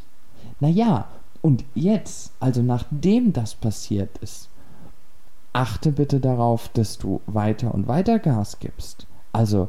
Naja, 0.62 1.10
und 1.42 1.66
jetzt, 1.76 2.32
also 2.40 2.62
nachdem 2.62 3.34
das 3.34 3.56
passiert 3.56 4.18
ist, 4.20 4.48
achte 5.52 5.92
bitte 5.92 6.22
darauf, 6.22 6.70
dass 6.70 6.98
du 6.98 7.20
weiter 7.26 7.74
und 7.74 7.90
weiter 7.90 8.20
Gas 8.20 8.60
gibst. 8.60 9.06
Also 9.34 9.68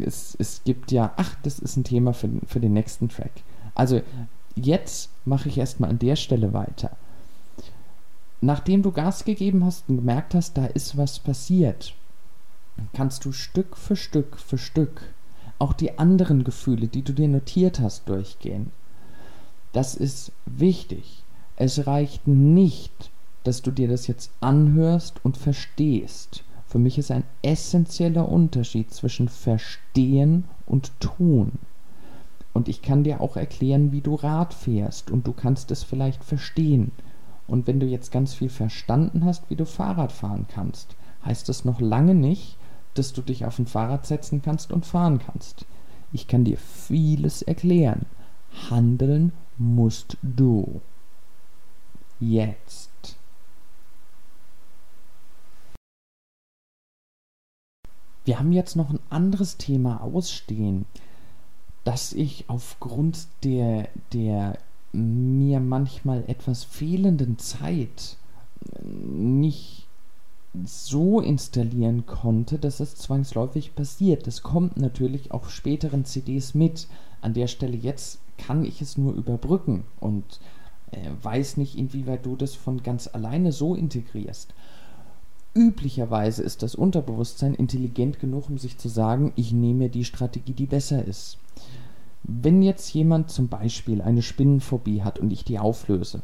es, 0.00 0.36
es 0.38 0.62
gibt 0.64 0.92
ja, 0.92 1.12
ach, 1.16 1.36
das 1.42 1.58
ist 1.58 1.76
ein 1.76 1.84
Thema 1.84 2.12
für, 2.12 2.30
für 2.46 2.60
den 2.60 2.72
nächsten 2.72 3.08
Track. 3.08 3.32
Also 3.74 4.02
jetzt 4.54 5.10
mache 5.24 5.48
ich 5.48 5.58
erstmal 5.58 5.90
an 5.90 5.98
der 5.98 6.16
Stelle 6.16 6.52
weiter. 6.52 6.96
Nachdem 8.40 8.82
du 8.82 8.90
Gas 8.90 9.24
gegeben 9.24 9.64
hast 9.64 9.88
und 9.88 9.96
gemerkt 9.96 10.34
hast, 10.34 10.56
da 10.56 10.66
ist 10.66 10.96
was 10.96 11.18
passiert, 11.18 11.94
kannst 12.94 13.24
du 13.24 13.32
Stück 13.32 13.76
für 13.76 13.96
Stück 13.96 14.38
für 14.38 14.58
Stück 14.58 15.02
auch 15.58 15.74
die 15.74 15.98
anderen 15.98 16.42
Gefühle, 16.42 16.88
die 16.88 17.02
du 17.02 17.12
dir 17.12 17.28
notiert 17.28 17.80
hast, 17.80 18.08
durchgehen. 18.08 18.72
Das 19.72 19.94
ist 19.94 20.32
wichtig. 20.46 21.22
Es 21.56 21.86
reicht 21.86 22.26
nicht, 22.26 23.10
dass 23.44 23.60
du 23.60 23.70
dir 23.70 23.86
das 23.86 24.06
jetzt 24.06 24.32
anhörst 24.40 25.22
und 25.22 25.36
verstehst 25.36 26.44
für 26.70 26.78
mich 26.78 26.98
ist 26.98 27.10
ein 27.10 27.24
essentieller 27.42 28.28
Unterschied 28.28 28.94
zwischen 28.94 29.28
Verstehen 29.28 30.44
und 30.66 30.92
Tun. 31.00 31.58
Und 32.52 32.68
ich 32.68 32.80
kann 32.80 33.02
dir 33.02 33.20
auch 33.20 33.36
erklären, 33.36 33.90
wie 33.90 34.00
du 34.00 34.14
Rad 34.14 34.54
fährst 34.54 35.10
und 35.10 35.26
du 35.26 35.32
kannst 35.32 35.72
es 35.72 35.82
vielleicht 35.82 36.22
verstehen. 36.22 36.92
Und 37.48 37.66
wenn 37.66 37.80
du 37.80 37.86
jetzt 37.86 38.12
ganz 38.12 38.34
viel 38.34 38.50
verstanden 38.50 39.24
hast, 39.24 39.50
wie 39.50 39.56
du 39.56 39.66
Fahrrad 39.66 40.12
fahren 40.12 40.46
kannst, 40.48 40.94
heißt 41.24 41.48
das 41.48 41.64
noch 41.64 41.80
lange 41.80 42.14
nicht, 42.14 42.56
dass 42.94 43.12
du 43.12 43.22
dich 43.22 43.44
auf 43.44 43.58
ein 43.58 43.66
Fahrrad 43.66 44.06
setzen 44.06 44.40
kannst 44.40 44.70
und 44.70 44.86
fahren 44.86 45.18
kannst. 45.18 45.66
Ich 46.12 46.28
kann 46.28 46.44
dir 46.44 46.56
vieles 46.56 47.42
erklären. 47.42 48.06
Handeln 48.70 49.32
musst 49.58 50.18
du. 50.22 50.80
Jetzt. 52.20 53.19
Wir 58.30 58.38
haben 58.38 58.52
jetzt 58.52 58.76
noch 58.76 58.90
ein 58.90 59.00
anderes 59.08 59.56
Thema 59.56 60.04
ausstehen, 60.04 60.86
das 61.82 62.12
ich 62.12 62.44
aufgrund 62.46 63.26
der, 63.42 63.88
der 64.12 64.56
mir 64.92 65.58
manchmal 65.58 66.22
etwas 66.28 66.62
fehlenden 66.62 67.40
Zeit 67.40 68.18
nicht 68.84 69.88
so 70.64 71.18
installieren 71.18 72.06
konnte, 72.06 72.60
dass 72.60 72.78
es 72.78 72.94
zwangsläufig 72.94 73.74
passiert. 73.74 74.28
Das 74.28 74.42
kommt 74.42 74.76
natürlich 74.76 75.32
auf 75.32 75.50
späteren 75.50 76.04
CDs 76.04 76.54
mit. 76.54 76.86
An 77.22 77.34
der 77.34 77.48
Stelle 77.48 77.76
jetzt 77.76 78.20
kann 78.38 78.64
ich 78.64 78.80
es 78.80 78.96
nur 78.96 79.12
überbrücken 79.12 79.82
und 79.98 80.38
äh, 80.92 80.98
weiß 81.20 81.56
nicht, 81.56 81.76
inwieweit 81.76 82.24
du 82.24 82.36
das 82.36 82.54
von 82.54 82.80
ganz 82.84 83.08
alleine 83.08 83.50
so 83.50 83.74
integrierst. 83.74 84.54
Üblicherweise 85.54 86.42
ist 86.42 86.62
das 86.62 86.74
Unterbewusstsein 86.74 87.54
intelligent 87.54 88.20
genug, 88.20 88.48
um 88.48 88.58
sich 88.58 88.78
zu 88.78 88.88
sagen, 88.88 89.32
ich 89.36 89.52
nehme 89.52 89.88
die 89.88 90.04
Strategie, 90.04 90.52
die 90.52 90.66
besser 90.66 91.04
ist. 91.04 91.38
wenn 92.22 92.62
jetzt 92.62 92.92
jemand 92.92 93.30
zum 93.30 93.48
Beispiel 93.48 94.02
eine 94.02 94.22
Spinnenphobie 94.22 95.02
hat 95.02 95.18
und 95.18 95.32
ich 95.32 95.44
die 95.44 95.58
auflöse 95.58 96.22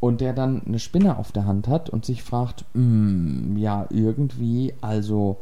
und 0.00 0.20
der 0.22 0.32
dann 0.32 0.62
eine 0.66 0.78
Spinne 0.78 1.18
auf 1.18 1.32
der 1.32 1.44
Hand 1.44 1.68
hat 1.68 1.90
und 1.90 2.04
sich 2.04 2.22
fragt, 2.22 2.64
mm, 2.72 3.56
ja, 3.58 3.86
irgendwie, 3.90 4.74
also, 4.80 5.36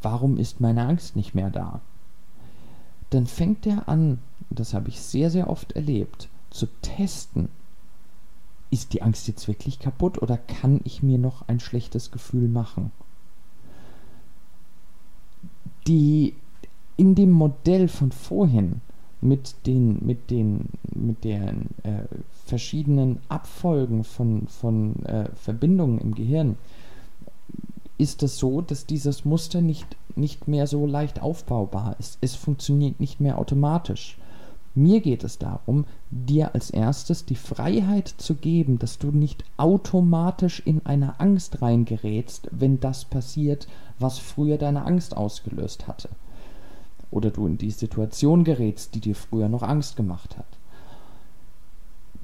warum 0.00 0.38
ist 0.38 0.60
meine 0.60 0.86
Angst 0.86 1.14
nicht 1.14 1.34
mehr 1.34 1.50
da? 1.50 1.80
Dann 3.10 3.26
fängt 3.26 3.66
er 3.66 3.88
an, 3.88 4.18
das 4.50 4.72
habe 4.72 4.88
ich 4.88 5.00
sehr, 5.00 5.30
sehr 5.30 5.50
oft 5.50 5.72
erlebt, 5.72 6.28
zu 6.50 6.66
testen. 6.80 7.50
Ist 8.70 8.92
die 8.92 9.02
Angst 9.02 9.28
jetzt 9.28 9.48
wirklich 9.48 9.78
kaputt 9.78 10.20
oder 10.20 10.36
kann 10.36 10.80
ich 10.84 11.02
mir 11.02 11.18
noch 11.18 11.48
ein 11.48 11.60
schlechtes 11.60 12.10
Gefühl 12.10 12.48
machen? 12.48 12.92
Die 15.86 16.34
in 16.96 17.14
dem 17.14 17.30
Modell 17.30 17.88
von 17.88 18.12
vorhin 18.12 18.80
mit 19.20 19.66
den, 19.66 20.04
mit 20.04 20.30
den, 20.30 20.68
mit 20.94 21.24
den 21.24 21.70
äh, 21.82 22.04
verschiedenen 22.44 23.18
Abfolgen 23.28 24.04
von, 24.04 24.46
von 24.48 25.04
äh, 25.04 25.28
Verbindungen 25.34 25.98
im 25.98 26.14
Gehirn 26.14 26.56
ist 27.98 28.22
es 28.22 28.38
so, 28.38 28.60
dass 28.60 28.86
dieses 28.86 29.24
Muster 29.24 29.60
nicht, 29.60 29.96
nicht 30.14 30.46
mehr 30.46 30.66
so 30.66 30.86
leicht 30.86 31.20
aufbaubar 31.20 31.96
ist. 31.98 32.18
Es 32.20 32.36
funktioniert 32.36 33.00
nicht 33.00 33.20
mehr 33.20 33.38
automatisch. 33.38 34.18
Mir 34.78 35.00
geht 35.00 35.24
es 35.24 35.38
darum, 35.38 35.86
dir 36.12 36.54
als 36.54 36.70
erstes 36.70 37.24
die 37.24 37.34
Freiheit 37.34 38.06
zu 38.06 38.36
geben, 38.36 38.78
dass 38.78 38.98
du 38.98 39.10
nicht 39.10 39.42
automatisch 39.56 40.62
in 40.64 40.86
eine 40.86 41.18
Angst 41.18 41.60
reingerätst, 41.60 42.48
wenn 42.52 42.78
das 42.78 43.04
passiert, 43.04 43.66
was 43.98 44.18
früher 44.18 44.56
deine 44.56 44.84
Angst 44.84 45.16
ausgelöst 45.16 45.88
hatte 45.88 46.08
oder 47.10 47.30
du 47.30 47.48
in 47.48 47.58
die 47.58 47.72
Situation 47.72 48.44
gerätst, 48.44 48.94
die 48.94 49.00
dir 49.00 49.16
früher 49.16 49.48
noch 49.48 49.64
Angst 49.64 49.96
gemacht 49.96 50.38
hat. 50.38 50.46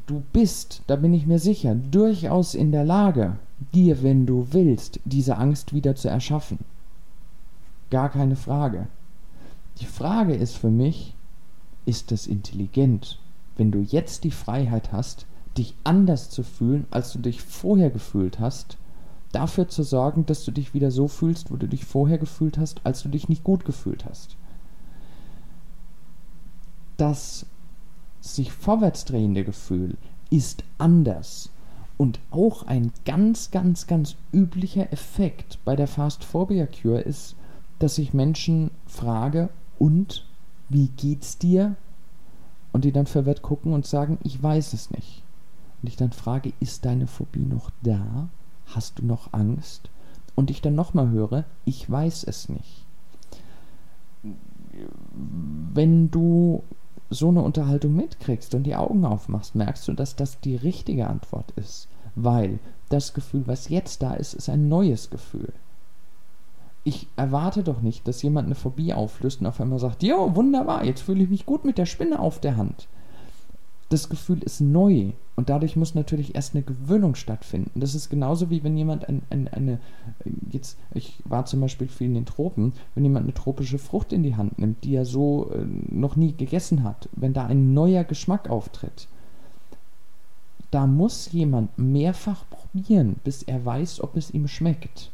Du 0.07 0.23
bist, 0.33 0.83
da 0.87 0.95
bin 0.95 1.13
ich 1.13 1.27
mir 1.27 1.41
sicher, 1.41 1.75
durchaus 1.75 2.55
in 2.55 2.71
der 2.71 2.85
Lage, 2.85 3.37
dir, 3.73 4.05
wenn 4.05 4.27
du 4.27 4.47
willst, 4.53 5.01
diese 5.05 5.39
Angst 5.39 5.75
wieder 5.75 5.97
zu 5.97 6.09
erschaffen. 6.09 6.61
Gar 7.91 8.11
keine 8.11 8.37
Frage. 8.37 8.87
Die 9.81 9.87
Frage 9.87 10.35
ist 10.35 10.57
für 10.57 10.71
mich, 10.71 11.15
ist 11.87 12.13
es 12.13 12.27
intelligent, 12.27 13.19
wenn 13.57 13.71
du 13.71 13.81
jetzt 13.81 14.25
die 14.25 14.31
Freiheit 14.31 14.93
hast, 14.93 15.27
dich 15.57 15.75
anders 15.85 16.31
zu 16.31 16.43
fühlen, 16.43 16.87
als 16.91 17.13
du 17.13 17.19
dich 17.19 17.43
vorher 17.43 17.91
gefühlt 17.91 18.41
hast, 18.41 18.77
dafür 19.33 19.69
zu 19.69 19.83
sorgen, 19.83 20.27
dass 20.27 20.45
du 20.45 20.51
dich 20.51 20.75
wieder 20.75 20.91
so 20.91 21.09
fühlst, 21.09 21.51
wo 21.51 21.57
du 21.57 21.69
dich 21.69 21.85
vorher 21.85 22.19
gefühlt 22.19 22.59
hast, 22.59 22.81
als 22.85 23.03
du 23.03 23.09
dich 23.09 23.29
nicht 23.29 23.45
gut 23.45 23.65
gefühlt 23.65 24.05
hast 24.05 24.37
das 26.97 27.47
sich 28.21 28.53
vorwärts 28.53 29.05
drehende 29.05 29.45
Gefühl 29.45 29.97
ist 30.31 30.65
anders. 30.79 31.51
Und 31.97 32.19
auch 32.31 32.67
ein 32.67 32.93
ganz, 33.05 33.51
ganz, 33.51 33.87
ganz 33.87 34.17
üblicher 34.33 34.93
Effekt 34.93 35.59
bei 35.65 35.77
der 35.77 35.87
Fast 35.87 36.25
Phobia 36.25 36.67
Cure 36.67 37.01
ist, 37.01 37.37
dass 37.79 37.99
ich 37.99 38.15
Menschen 38.15 38.71
frage, 38.87 39.49
und 39.79 40.25
wie 40.69 40.89
geht's 40.89 41.39
dir? 41.39 41.77
Und 42.73 42.85
die 42.85 42.93
dann 42.93 43.07
verwirrt 43.07 43.43
gucken 43.43 43.73
und 43.73 43.87
sagen, 43.87 44.19
ich 44.25 44.43
weiß 44.43 44.73
es 44.73 44.91
nicht. 44.91 45.23
Und 45.83 45.89
ich 45.89 45.97
dann 45.97 46.13
frage, 46.13 46.53
ist 46.61 46.85
deine 46.85 47.07
Phobie 47.07 47.45
noch 47.45 47.71
da? 47.83 48.29
Hast 48.67 48.99
du 48.99 49.07
noch 49.07 49.33
Angst? 49.33 49.91
Und 50.35 50.51
ich 50.51 50.61
dann 50.61 50.75
nochmal 50.75 51.11
höre, 51.11 51.45
ich 51.65 51.89
weiß 51.89 52.25
es 52.25 52.49
nicht. 52.49 52.85
Wenn 55.73 56.11
du 56.11 56.65
so 57.11 57.29
eine 57.29 57.43
Unterhaltung 57.43 57.95
mitkriegst 57.95 58.55
und 58.55 58.65
die 58.65 58.75
Augen 58.75 59.05
aufmachst, 59.05 59.55
merkst 59.55 59.87
du, 59.87 59.93
dass 59.93 60.17
das 60.17 60.41
die 60.41 60.57
richtige 60.57 61.07
Antwort 61.07 61.53
ist. 61.53 61.89
Weil 62.17 62.59
das 62.89 63.15
Gefühl, 63.15 63.47
was 63.47 63.69
jetzt 63.69 64.03
da 64.03 64.15
ist, 64.15 64.35
ist 64.35 64.49
ein 64.49 64.69
neues 64.69 65.11
Gefühl. 65.11 65.53
Ich 66.85 67.09
erwarte 67.17 67.63
doch 67.63 67.81
nicht, 67.81 68.07
dass 68.07 68.23
jemand 68.23 68.47
eine 68.47 68.55
Phobie 68.55 68.93
auflöst 68.93 69.41
und 69.41 69.47
auf 69.47 69.61
einmal 69.61 69.79
sagt, 69.79 70.03
jo, 70.03 70.37
wunderbar, 70.37 70.85
jetzt 70.85 71.01
fühle 71.01 71.25
ich 71.25 71.31
mich 71.31 71.47
gut 71.47 71.65
mit 71.65 71.79
der 71.79 71.87
Spinne 71.87 72.19
auf 72.19 72.41
der 72.41 72.57
Hand 72.57 72.89
das 73.95 74.09
Gefühl 74.09 74.43
ist 74.43 74.61
neu 74.61 75.13
und 75.37 75.49
dadurch 75.49 75.77
muss 75.77 75.95
natürlich 75.95 76.35
erst 76.35 76.55
eine 76.55 76.65
Gewöhnung 76.65 77.15
stattfinden. 77.15 77.81
Das 77.81 77.95
ist 77.95 78.09
genauso 78.09 78.51
wie 78.51 78.65
wenn 78.65 78.77
jemand 78.77 79.09
ein, 79.09 79.23
ein, 79.31 79.49
eine, 79.49 79.79
jetzt, 80.51 80.79
ich 80.93 81.23
war 81.25 81.47
zum 81.47 81.61
Beispiel 81.61 81.89
viel 81.89 82.09
in 82.09 82.15
den 82.15 82.27
Tropen, 82.27 82.73
wenn 82.95 83.05
jemand 83.05 83.25
eine 83.25 83.35
tropische 83.35 83.79
Frucht 83.79 84.13
in 84.13 84.23
die 84.23 84.37
Hand 84.37 84.59
nimmt, 84.59 84.85
die 84.85 84.95
er 84.95 85.05
so 85.05 85.51
äh, 85.53 85.65
noch 85.91 86.17
nie 86.17 86.35
gegessen 86.37 86.83
hat, 86.83 87.09
wenn 87.13 87.35
da 87.35 87.47
ein 87.47 87.73
neuer 87.75 88.05
Geschmack 88.05 88.51
auftritt, 88.51 89.09
da 90.71 90.87
muss 90.87 91.31
jemand 91.31 91.79
mehrfach 91.79 92.45
probieren, 92.51 93.17
bis 93.23 93.45
er 93.45 93.65
weiß, 93.65 94.03
ob 94.03 94.17
es 94.17 94.33
ihm 94.33 94.49
schmeckt. 94.49 95.13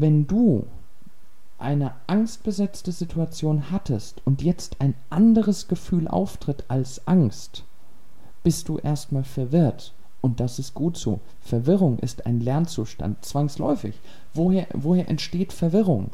Wenn 0.00 0.28
du 0.28 0.64
eine 1.58 1.92
angstbesetzte 2.06 2.92
Situation 2.92 3.72
hattest 3.72 4.22
und 4.24 4.42
jetzt 4.42 4.80
ein 4.80 4.94
anderes 5.10 5.66
Gefühl 5.66 6.06
auftritt 6.06 6.64
als 6.68 7.08
Angst, 7.08 7.64
bist 8.44 8.68
du 8.68 8.78
erstmal 8.78 9.24
verwirrt. 9.24 9.92
Und 10.20 10.38
das 10.38 10.60
ist 10.60 10.74
gut 10.74 10.96
so. 10.96 11.18
Verwirrung 11.40 11.98
ist 11.98 12.26
ein 12.26 12.38
Lernzustand, 12.38 13.24
zwangsläufig. 13.24 13.98
Woher, 14.34 14.68
woher 14.72 15.08
entsteht 15.08 15.52
Verwirrung? 15.52 16.10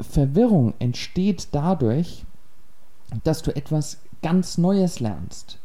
Verwirrung 0.00 0.74
entsteht 0.78 1.48
dadurch, 1.50 2.24
dass 3.24 3.42
du 3.42 3.50
etwas 3.56 3.98
ganz 4.22 4.58
Neues 4.58 5.00
lernst. 5.00 5.58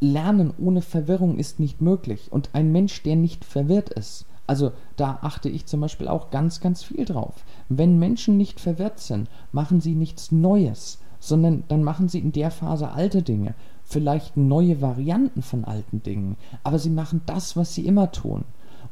Lernen 0.00 0.52
ohne 0.58 0.82
Verwirrung 0.82 1.38
ist 1.38 1.58
nicht 1.58 1.80
möglich. 1.80 2.30
Und 2.30 2.50
ein 2.52 2.70
Mensch, 2.70 3.02
der 3.02 3.16
nicht 3.16 3.46
verwirrt 3.46 3.88
ist, 3.88 4.26
also 4.48 4.72
da 4.96 5.18
achte 5.20 5.48
ich 5.48 5.66
zum 5.66 5.80
Beispiel 5.80 6.08
auch 6.08 6.30
ganz, 6.30 6.60
ganz 6.60 6.82
viel 6.82 7.04
drauf. 7.04 7.34
Wenn 7.68 7.98
Menschen 7.98 8.36
nicht 8.36 8.58
verwirrt 8.58 8.98
sind, 8.98 9.28
machen 9.52 9.80
sie 9.80 9.94
nichts 9.94 10.32
Neues, 10.32 10.98
sondern 11.20 11.64
dann 11.68 11.84
machen 11.84 12.08
sie 12.08 12.18
in 12.18 12.32
der 12.32 12.50
Phase 12.50 12.90
alte 12.90 13.22
Dinge, 13.22 13.54
vielleicht 13.84 14.36
neue 14.36 14.80
Varianten 14.80 15.42
von 15.42 15.64
alten 15.64 16.02
Dingen, 16.02 16.36
aber 16.64 16.78
sie 16.78 16.90
machen 16.90 17.20
das, 17.26 17.56
was 17.56 17.74
sie 17.74 17.86
immer 17.86 18.10
tun. 18.10 18.44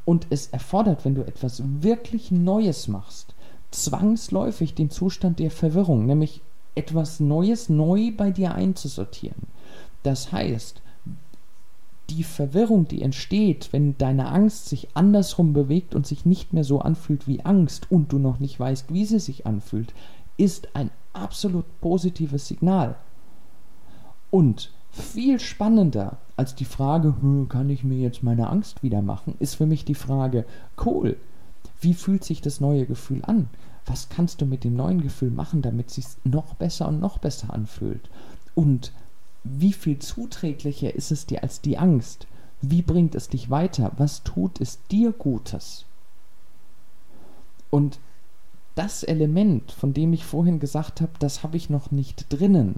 Und 0.05 0.27
es 0.29 0.47
erfordert, 0.47 1.03
wenn 1.03 1.15
du 1.15 1.23
etwas 1.23 1.63
wirklich 1.81 2.31
Neues 2.31 2.87
machst, 2.87 3.33
zwangsläufig 3.71 4.75
den 4.75 4.91
Zustand 4.91 5.39
der 5.39 5.51
Verwirrung, 5.51 6.05
nämlich 6.05 6.41
etwas 6.75 7.19
Neues 7.19 7.67
neu 7.67 8.11
bei 8.15 8.29
dir 8.29 8.53
einzusortieren. 8.53 9.47
Das 10.03 10.31
heißt, 10.31 10.81
die 12.09 12.23
Verwirrung, 12.23 12.87
die 12.87 13.01
entsteht, 13.01 13.69
wenn 13.71 13.97
deine 13.97 14.29
Angst 14.29 14.67
sich 14.67 14.89
andersrum 14.95 15.53
bewegt 15.53 15.93
und 15.93 16.07
sich 16.07 16.25
nicht 16.25 16.53
mehr 16.53 16.63
so 16.63 16.79
anfühlt 16.79 17.27
wie 17.27 17.43
Angst 17.43 17.91
und 17.91 18.11
du 18.11 18.19
noch 18.19 18.39
nicht 18.39 18.59
weißt, 18.59 18.93
wie 18.93 19.05
sie 19.05 19.19
sich 19.19 19.45
anfühlt, 19.45 19.93
ist 20.37 20.75
ein 20.75 20.91
absolut 21.13 21.65
positives 21.81 22.47
Signal. 22.47 22.95
Und 24.29 24.71
viel 24.91 25.39
spannender 25.39 26.17
als 26.35 26.55
die 26.55 26.65
Frage, 26.65 27.15
hm, 27.21 27.49
kann 27.49 27.69
ich 27.69 27.83
mir 27.83 27.97
jetzt 27.97 28.23
meine 28.23 28.49
Angst 28.49 28.83
wieder 28.83 29.01
machen, 29.01 29.35
ist 29.39 29.55
für 29.55 29.65
mich 29.65 29.85
die 29.85 29.95
Frage, 29.95 30.45
cool, 30.85 31.17
wie 31.81 31.93
fühlt 31.93 32.23
sich 32.23 32.41
das 32.41 32.59
neue 32.59 32.85
Gefühl 32.85 33.23
an? 33.23 33.49
Was 33.85 34.09
kannst 34.09 34.41
du 34.41 34.45
mit 34.45 34.63
dem 34.63 34.75
neuen 34.75 35.01
Gefühl 35.01 35.31
machen, 35.31 35.61
damit 35.61 35.89
es 35.89 35.95
sich 35.95 36.05
noch 36.23 36.55
besser 36.55 36.87
und 36.87 36.99
noch 36.99 37.19
besser 37.19 37.53
anfühlt? 37.53 38.09
Und 38.53 38.91
wie 39.59 39.73
viel 39.73 39.99
zuträglicher 39.99 40.93
ist 40.93 41.11
es 41.11 41.25
dir 41.25 41.43
als 41.43 41.61
die 41.61 41.77
Angst? 41.77 42.27
Wie 42.61 42.81
bringt 42.81 43.15
es 43.15 43.29
dich 43.29 43.49
weiter? 43.49 43.91
Was 43.97 44.23
tut 44.23 44.59
es 44.59 44.79
dir 44.89 45.11
Gutes? 45.11 45.85
Und 47.69 47.99
das 48.75 49.03
Element, 49.03 49.71
von 49.71 49.93
dem 49.93 50.13
ich 50.13 50.25
vorhin 50.25 50.59
gesagt 50.59 51.01
habe, 51.01 51.11
das 51.19 51.43
habe 51.43 51.57
ich 51.57 51.69
noch 51.69 51.91
nicht 51.91 52.25
drinnen, 52.29 52.75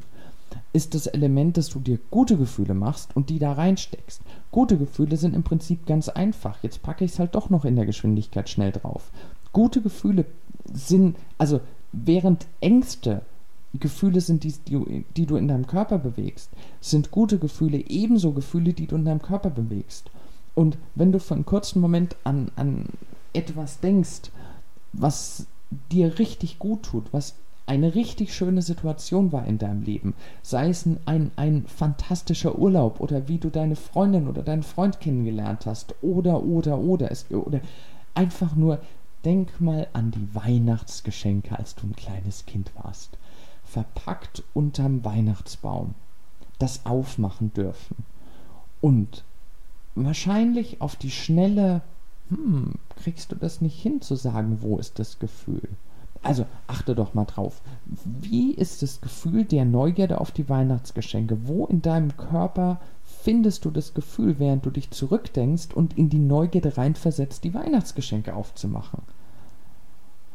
ist 0.73 0.95
das 0.95 1.07
Element, 1.07 1.57
dass 1.57 1.69
du 1.69 1.79
dir 1.79 1.99
gute 2.09 2.37
Gefühle 2.37 2.73
machst 2.73 3.15
und 3.15 3.29
die 3.29 3.39
da 3.39 3.53
reinsteckst. 3.53 4.21
Gute 4.51 4.77
Gefühle 4.77 5.17
sind 5.17 5.35
im 5.35 5.43
Prinzip 5.43 5.85
ganz 5.85 6.09
einfach. 6.09 6.63
Jetzt 6.63 6.81
packe 6.81 7.05
ich 7.05 7.11
es 7.11 7.19
halt 7.19 7.35
doch 7.35 7.49
noch 7.49 7.65
in 7.65 7.75
der 7.75 7.85
Geschwindigkeit 7.85 8.49
schnell 8.49 8.71
drauf. 8.71 9.11
Gute 9.53 9.81
Gefühle 9.81 10.25
sind, 10.71 11.17
also 11.37 11.61
während 11.91 12.47
Ängste 12.61 13.21
Gefühle 13.73 14.19
sind, 14.19 14.43
die, 14.43 14.53
die, 15.15 15.25
du 15.25 15.35
in 15.35 15.47
deinem 15.47 15.67
Körper 15.67 15.99
bewegst, 15.99 16.49
sind 16.81 17.11
gute 17.11 17.37
Gefühle 17.37 17.77
ebenso 17.87 18.31
Gefühle, 18.31 18.73
die 18.73 18.87
du 18.87 18.95
in 18.95 19.05
deinem 19.05 19.21
Körper 19.21 19.51
bewegst. 19.51 20.09
Und 20.55 20.77
wenn 20.95 21.11
du 21.11 21.19
für 21.19 21.35
einen 21.35 21.45
kurzen 21.45 21.79
Moment 21.79 22.15
an, 22.23 22.51
an 22.55 22.85
etwas 23.33 23.79
denkst, 23.79 24.31
was 24.93 25.45
dir 25.91 26.17
richtig 26.17 26.57
gut 26.57 26.83
tut, 26.83 27.13
was 27.13 27.35
eine 27.67 27.93
richtig 27.93 28.33
schöne 28.33 28.63
Situation 28.63 29.31
war 29.31 29.45
in 29.45 29.59
deinem 29.59 29.83
Leben, 29.83 30.15
sei 30.41 30.69
es 30.69 30.87
ein, 30.87 30.97
ein, 31.05 31.31
ein 31.35 31.65
fantastischer 31.67 32.57
Urlaub 32.57 32.99
oder 32.99 33.27
wie 33.27 33.37
du 33.37 33.51
deine 33.51 33.75
Freundin 33.75 34.27
oder 34.27 34.41
deinen 34.41 34.63
Freund 34.63 34.99
kennengelernt 34.99 35.67
hast 35.67 35.93
oder, 36.01 36.43
oder, 36.43 36.79
oder, 36.79 37.11
es, 37.11 37.29
oder 37.29 37.61
einfach 38.15 38.55
nur 38.55 38.79
denk 39.23 39.61
mal 39.61 39.85
an 39.93 40.09
die 40.09 40.33
Weihnachtsgeschenke, 40.33 41.59
als 41.59 41.75
du 41.75 41.85
ein 41.85 41.95
kleines 41.95 42.47
Kind 42.47 42.71
warst 42.73 43.19
verpackt 43.69 44.43
unterm 44.53 45.05
Weihnachtsbaum 45.05 45.93
das 46.59 46.85
aufmachen 46.85 47.53
dürfen. 47.53 47.95
Und 48.81 49.23
wahrscheinlich 49.95 50.81
auf 50.81 50.95
die 50.95 51.09
Schnelle, 51.09 51.81
hm, 52.29 52.73
kriegst 53.01 53.31
du 53.31 53.35
das 53.35 53.61
nicht 53.61 53.81
hin 53.81 54.01
zu 54.01 54.15
sagen, 54.15 54.59
wo 54.61 54.77
ist 54.77 54.99
das 54.99 55.19
Gefühl? 55.19 55.67
Also 56.21 56.45
achte 56.67 56.95
doch 56.95 57.13
mal 57.13 57.25
drauf. 57.25 57.61
Wie 57.85 58.51
ist 58.53 58.81
das 58.81 58.99
Gefühl 58.99 59.45
der 59.45 59.63
Neugierde 59.63 60.19
auf 60.19 60.31
die 60.31 60.49
Weihnachtsgeschenke? 60.49 61.47
Wo 61.47 61.65
in 61.65 61.81
deinem 61.81 62.15
Körper 62.17 62.81
findest 63.05 63.63
du 63.63 63.71
das 63.71 63.93
Gefühl, 63.93 64.37
während 64.37 64.65
du 64.65 64.69
dich 64.69 64.91
zurückdenkst 64.91 65.69
und 65.73 65.97
in 65.97 66.09
die 66.09 66.19
Neugierde 66.19 66.75
reinversetzt, 66.75 67.45
die 67.45 67.53
Weihnachtsgeschenke 67.53 68.35
aufzumachen? 68.35 69.01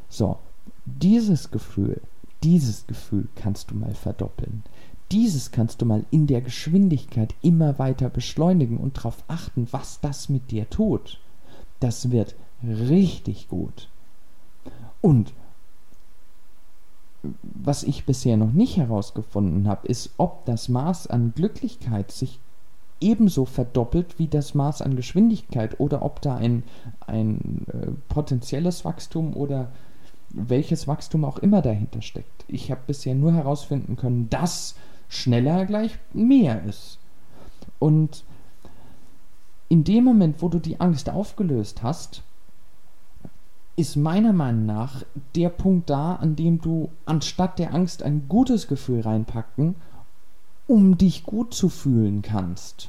So, 0.09 0.39
dieses 0.87 1.51
Gefühl, 1.51 2.01
dieses 2.45 2.87
Gefühl 2.87 3.29
kannst 3.35 3.71
du 3.71 3.75
mal 3.75 3.95
verdoppeln. 3.95 4.63
Dieses 5.11 5.51
kannst 5.51 5.81
du 5.81 5.87
mal 5.87 6.05
in 6.11 6.27
der 6.27 6.41
Geschwindigkeit 6.41 7.35
immer 7.43 7.79
weiter 7.79 8.11
beschleunigen 8.11 8.79
und 8.79 8.99
darauf 8.99 9.25
achten, 9.29 9.67
was 9.71 10.01
das 10.01 10.29
mit 10.29 10.51
dir 10.51 10.69
tut. 10.69 11.21
Das 11.81 12.11
wird 12.11 12.35
richtig 12.63 13.49
gut. 13.49 13.89
Und 15.01 15.33
was 17.43 17.83
ich 17.83 18.05
bisher 18.05 18.37
noch 18.37 18.53
nicht 18.53 18.77
herausgefunden 18.77 19.67
habe, 19.67 19.87
ist, 19.89 20.11
ob 20.19 20.45
das 20.45 20.69
Maß 20.69 21.07
an 21.07 21.33
Glücklichkeit 21.35 22.13
sich 22.13 22.39
ebenso 23.01 23.45
verdoppelt 23.45 24.19
wie 24.19 24.29
das 24.29 24.55
Maß 24.55 24.83
an 24.83 24.97
Geschwindigkeit 24.97 25.81
oder 25.81 26.03
ob 26.03 26.21
da 26.21 26.37
ein, 26.37 26.63
ein 27.07 27.67
äh, 27.73 27.91
potenzielles 28.13 28.85
Wachstum 28.85 29.35
oder 29.35 29.73
welches 30.35 30.89
Wachstum 30.89 31.25
auch 31.25 31.39
immer 31.39 31.63
dahinter 31.63 32.03
steckt. 32.03 32.45
Ich 32.49 32.71
habe 32.71 32.83
bisher 32.87 33.15
nur 33.15 33.33
herausfinden 33.33 33.97
können, 33.97 34.29
dass 34.31 34.75
schneller 35.09 35.65
gleich 35.65 35.99
mehr 36.13 36.65
ist. 36.65 36.99
Und 37.79 38.25
in 39.69 39.85
dem 39.85 40.05
Moment, 40.05 40.43
wo 40.43 40.49
du 40.49 40.59
die 40.59 40.81
Angst 40.81 41.09
aufgelöst 41.09 41.83
hast, 41.83 42.23
ist 43.77 43.97
meiner 43.97 44.33
Meinung 44.33 44.67
nach 44.67 45.03
der 45.35 45.49
Punkt 45.49 45.91
da, 45.91 46.15
an 46.15 46.37
dem 46.37 46.61
du 46.61 46.91
anstatt 47.07 47.59
der 47.59 47.75
Angst 47.75 48.03
ein 48.03 48.29
gutes 48.29 48.69
Gefühl 48.69 49.01
reinpacken, 49.01 49.75
um 50.67 50.97
dich 50.97 51.25
gut 51.25 51.55
zu 51.55 51.69
fühlen 51.69 52.23
kannst. 52.23 52.89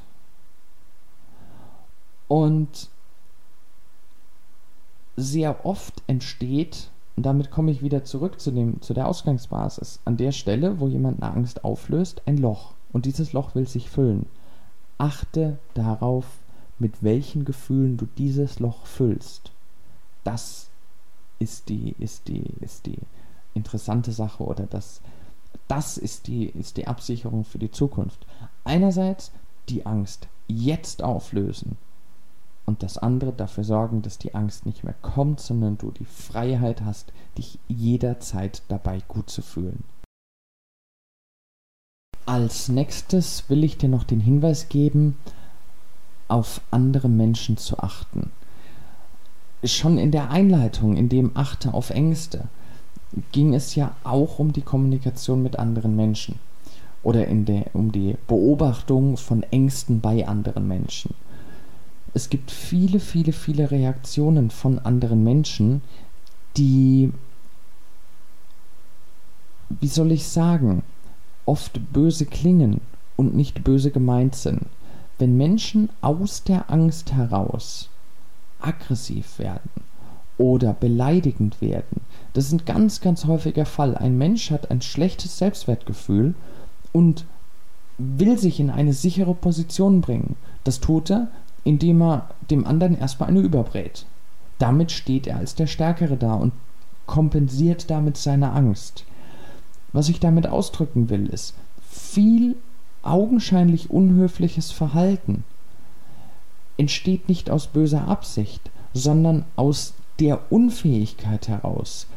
Und 2.28 2.89
sehr 5.16 5.66
oft 5.66 6.04
entsteht, 6.08 6.89
und 7.16 7.26
damit 7.26 7.49
komme 7.49 7.72
ich 7.72 7.82
wieder 7.82 8.03
zurück 8.03 8.39
zu, 8.39 8.51
dem, 8.51 8.82
zu 8.82 8.93
der 8.93 9.07
Ausgangsbasis, 9.07 9.99
an 10.05 10.18
der 10.18 10.32
Stelle, 10.32 10.80
wo 10.80 10.88
jemand 10.88 11.22
eine 11.22 11.34
Angst 11.34 11.63
auflöst, 11.63 12.22
ein 12.26 12.38
Loch. 12.38 12.74
Und 12.91 13.05
dieses 13.05 13.34
Loch 13.34 13.55
will 13.55 13.68
sich 13.68 13.89
füllen. 13.89 14.26
Achte 14.97 15.57
darauf, 15.74 16.26
mit 16.78 17.03
welchen 17.03 17.45
Gefühlen 17.45 17.95
du 17.97 18.05
dieses 18.18 18.59
Loch 18.59 18.86
füllst. 18.86 19.51
Das 20.24 20.70
ist 21.39 21.70
die, 21.70 21.95
ist 21.99 22.28
die, 22.28 22.43
ist 22.59 22.86
die 22.86 22.99
interessante 23.53 24.11
Sache 24.11 24.43
oder 24.43 24.66
das, 24.66 25.01
das 25.68 25.97
ist 25.97 26.28
die, 26.28 26.47
ist 26.47 26.76
die 26.76 26.88
Absicherung 26.88 27.45
für 27.45 27.59
die 27.59 27.72
Zukunft. 27.72 28.26
Einerseits 28.66 29.32
die 29.70 29.86
Angst 29.86 30.28
jetzt 30.47 31.01
auflösen 31.01 31.78
und 32.66 32.84
das 32.84 32.97
andere 32.97 33.32
dafür 33.32 33.63
sorgen, 33.63 34.01
dass 34.01 34.18
die 34.18 34.34
Angst 34.34 34.66
nicht 34.66 34.84
mehr 34.84 34.95
kommt, 35.01 35.39
sondern 35.39 35.78
du 35.78 35.91
die 35.91 36.05
Freiheit 36.05 36.82
hast, 36.82 37.13
dich 37.38 37.59
jederzeit 37.68 38.63
dabei 38.68 38.99
gut 39.07 39.30
zu 39.30 39.41
fühlen. 39.41 39.84
Als 42.26 42.70
nächstes 42.70 43.49
will 43.49 43.63
ich 43.63 43.78
dir 43.78 43.89
noch 43.89 44.03
den 44.03 44.20
Hinweis 44.20 44.70
geben, 44.70 45.18
auf 46.28 46.61
andere 46.72 47.07
Menschen 47.07 47.57
zu 47.57 47.78
achten 47.78 48.32
schon 49.68 49.97
in 49.97 50.11
der 50.11 50.32
Einleitung, 50.32 50.95
in 50.95 51.09
dem 51.09 51.32
Achte 51.34 51.74
auf 51.74 51.89
Ängste, 51.89 52.47
ging 53.32 53.53
es 53.53 53.76
ja 53.76 53.95
auch 54.03 54.39
um 54.39 54.53
die 54.53 54.61
Kommunikation 54.61 55.41
mit 55.41 55.57
anderen 55.57 55.95
Menschen 55.95 56.39
oder 57.03 57.28
in 57.28 57.45
der, 57.45 57.68
um 57.74 57.91
die 57.91 58.16
Beobachtung 58.28 59.18
von 59.18 59.43
Ängsten 59.43 60.01
bei 60.01 60.28
anderen 60.28 60.68
Menschen. 60.68 61.13
Es 62.16 62.30
gibt 62.30 62.49
viele, 62.49 63.01
viele, 63.01 63.34
viele 63.34 63.72
Reaktionen 63.72 64.49
von 64.49 64.80
anderen 64.80 65.26
Menschen, 65.26 65.82
die, 66.55 67.11
wie 69.82 69.88
soll 69.89 70.13
ich 70.13 70.26
sagen, 70.26 70.84
oft 71.45 71.91
böse 71.91 72.26
klingen 72.26 72.80
und 73.18 73.36
nicht 73.36 73.66
böse 73.66 73.91
gemeint 73.91 74.34
sind. 74.36 74.61
Wenn 75.20 75.36
Menschen 75.36 75.89
aus 75.99 76.43
der 76.43 76.72
Angst 76.72 77.11
heraus 77.11 77.89
aggressiv 78.61 79.38
werden 79.38 79.70
oder 80.38 80.72
beleidigend 80.72 81.59
werden. 81.59 81.99
Das 82.32 82.45
ist 82.45 82.53
ein 82.53 82.66
ganz, 82.66 83.01
ganz 83.01 83.26
häufiger 83.26 83.66
Fall. 83.66 83.97
Ein 83.97 84.18
Mensch 84.18 84.51
hat 84.51 84.72
ein 84.72 84.82
schlechtes 84.82 85.38
Selbstwertgefühl 85.38 86.34
und 86.93 87.26
will 87.97 88.38
sich 88.38 88.61
in 88.61 88.70
eine 88.70 88.93
sichere 88.93 89.34
Position 89.34 89.99
bringen. 89.99 90.38
Das 90.63 90.80
tut 90.80 91.11
er, 91.11 91.28
indem 91.66 92.01
er 92.01 92.30
dem 92.49 92.66
anderen 92.66 92.97
erstmal 92.97 93.28
eine 93.28 93.41
überbrät. 93.41 94.05
Damit 94.57 94.93
steht 94.93 95.28
er 95.28 95.38
als 95.38 95.55
der 95.55 95.68
Stärkere 95.68 96.16
da 96.16 96.36
und 96.36 96.53
kompensiert 97.05 97.89
damit 97.91 98.16
seine 98.16 98.53
Angst. 98.53 99.03
Was 99.91 100.07
ich 100.07 100.22
damit 100.22 100.47
ausdrücken 100.47 101.09
will, 101.09 101.28
ist 101.28 101.53
viel 101.89 102.55
augenscheinlich 103.01 103.89
unhöfliches 103.89 104.72
Verhalten 104.72 105.43
entsteht 106.78 107.30
nicht 107.30 107.49
aus 107.49 107.68
böser 107.68 108.07
Absicht, 108.07 108.70
sondern 108.93 109.45
aus 109.55 109.93
der 110.20 110.51
Unfähigkeit 110.51 111.47
heraus, 111.47 112.07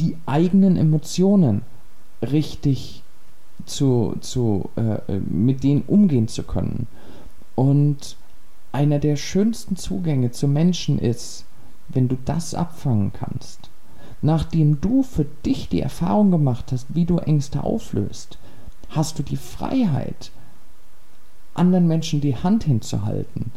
die 0.00 0.16
eigenen 0.26 0.76
Emotionen 0.76 1.62
richtig 2.22 3.02
zu, 3.64 4.16
zu 4.20 4.70
äh, 4.76 5.18
mit 5.18 5.64
denen 5.64 5.82
umgehen 5.86 6.28
zu 6.28 6.42
können. 6.42 6.86
Und 7.54 8.16
einer 8.76 8.98
der 8.98 9.16
schönsten 9.16 9.76
Zugänge 9.76 10.32
zu 10.32 10.46
Menschen 10.46 10.98
ist, 10.98 11.46
wenn 11.88 12.08
du 12.08 12.18
das 12.26 12.54
abfangen 12.54 13.10
kannst. 13.14 13.70
Nachdem 14.20 14.82
du 14.82 15.02
für 15.02 15.24
dich 15.24 15.70
die 15.70 15.80
Erfahrung 15.80 16.30
gemacht 16.30 16.72
hast, 16.72 16.94
wie 16.94 17.06
du 17.06 17.16
Ängste 17.16 17.64
auflöst, 17.64 18.36
hast 18.90 19.18
du 19.18 19.22
die 19.22 19.38
Freiheit, 19.38 20.30
anderen 21.54 21.88
Menschen 21.88 22.20
die 22.20 22.36
Hand 22.36 22.64
hinzuhalten, 22.64 23.50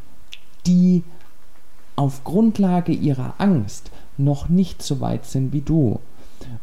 die 0.66 1.04
auf 1.98 2.24
Grundlage 2.24 2.94
ihrer 2.94 3.34
Angst 3.40 3.92
noch 4.18 4.48
nicht 4.48 4.82
so 4.82 5.02
weit 5.02 5.26
sind 5.26 5.52
wie 5.52 5.62
du. 5.62 6.00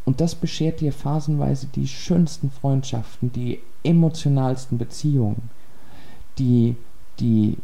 Und 0.06 0.22
das 0.22 0.34
beschert 0.34 0.80
dir 0.80 0.94
phasenweise 0.94 1.66
die 1.66 1.88
schönsten 1.88 2.50
Freundschaften, 2.50 3.32
die 3.32 3.60
emotionalsten 3.82 4.78
Beziehungen, 4.78 5.50
die, 6.38 6.76
die, 7.20 7.58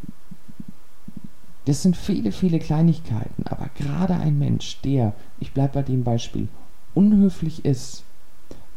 das 1.67 1.83
sind 1.83 1.97
viele, 1.97 2.33
viele 2.33 2.59
Kleinigkeiten, 2.59 3.47
aber 3.47 3.71
gerade 3.77 4.15
ein 4.15 4.39
Mensch, 4.39 4.81
der, 4.83 5.13
ich 5.39 5.53
bleibe 5.53 5.75
bei 5.75 5.83
dem 5.83 6.03
Beispiel, 6.03 6.49
unhöflich 6.95 7.65
ist, 7.65 8.05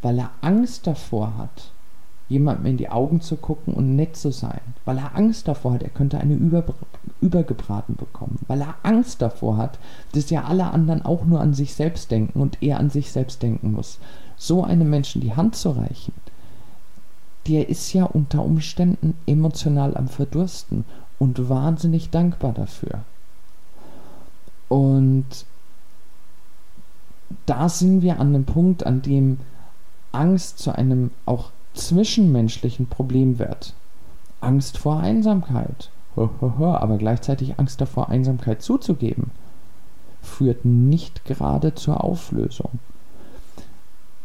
weil 0.01 0.19
er 0.19 0.31
Angst 0.41 0.85
davor 0.85 1.37
hat, 1.37 1.71
jemandem 2.29 2.67
in 2.67 2.77
die 2.77 2.89
Augen 2.89 3.21
zu 3.21 3.37
gucken 3.37 3.73
und 3.73 3.95
nett 3.95 4.15
zu 4.15 4.31
sein, 4.31 4.61
weil 4.83 4.97
er 4.97 5.15
Angst 5.15 5.47
davor 5.47 5.73
hat, 5.73 5.83
er 5.83 5.89
könnte 5.89 6.19
eine 6.19 6.33
über, 6.33 6.63
übergebraten 7.21 7.95
bekommen, 7.95 8.39
weil 8.47 8.61
er 8.61 8.75
Angst 8.83 9.21
davor 9.21 9.57
hat, 9.57 9.79
dass 10.13 10.29
ja 10.29 10.43
alle 10.43 10.71
anderen 10.71 11.03
auch 11.03 11.25
nur 11.25 11.41
an 11.41 11.53
sich 11.53 11.73
selbst 11.73 12.11
denken 12.11 12.39
und 12.39 12.61
er 12.61 12.79
an 12.79 12.89
sich 12.89 13.11
selbst 13.11 13.43
denken 13.43 13.71
muss. 13.73 13.99
So 14.37 14.63
einem 14.63 14.89
Menschen 14.89 15.21
die 15.21 15.35
Hand 15.35 15.55
zu 15.55 15.71
reichen, 15.71 16.13
der 17.47 17.69
ist 17.69 17.93
ja 17.93 18.05
unter 18.05 18.43
Umständen 18.43 19.15
emotional 19.27 19.95
am 19.95 20.07
Verdursten 20.07 20.83
und 21.19 21.49
wahnsinnig 21.49 22.09
dankbar 22.09 22.53
dafür. 22.53 23.01
Und 24.67 25.25
da 27.45 27.69
sind 27.69 28.01
wir 28.01 28.19
an 28.19 28.33
dem 28.33 28.45
Punkt, 28.45 28.85
an 28.85 29.01
dem 29.01 29.39
Angst 30.11 30.59
zu 30.59 30.75
einem 30.75 31.11
auch 31.25 31.51
zwischenmenschlichen 31.73 32.87
Problem 32.87 33.39
wird. 33.39 33.73
Angst 34.41 34.77
vor 34.77 34.99
Einsamkeit, 34.99 35.89
aber 36.15 36.97
gleichzeitig 36.97 37.59
Angst 37.59 37.81
davor, 37.81 38.09
Einsamkeit 38.09 38.61
zuzugeben, 38.61 39.31
führt 40.21 40.65
nicht 40.65 41.25
gerade 41.25 41.75
zur 41.75 42.03
Auflösung. 42.03 42.79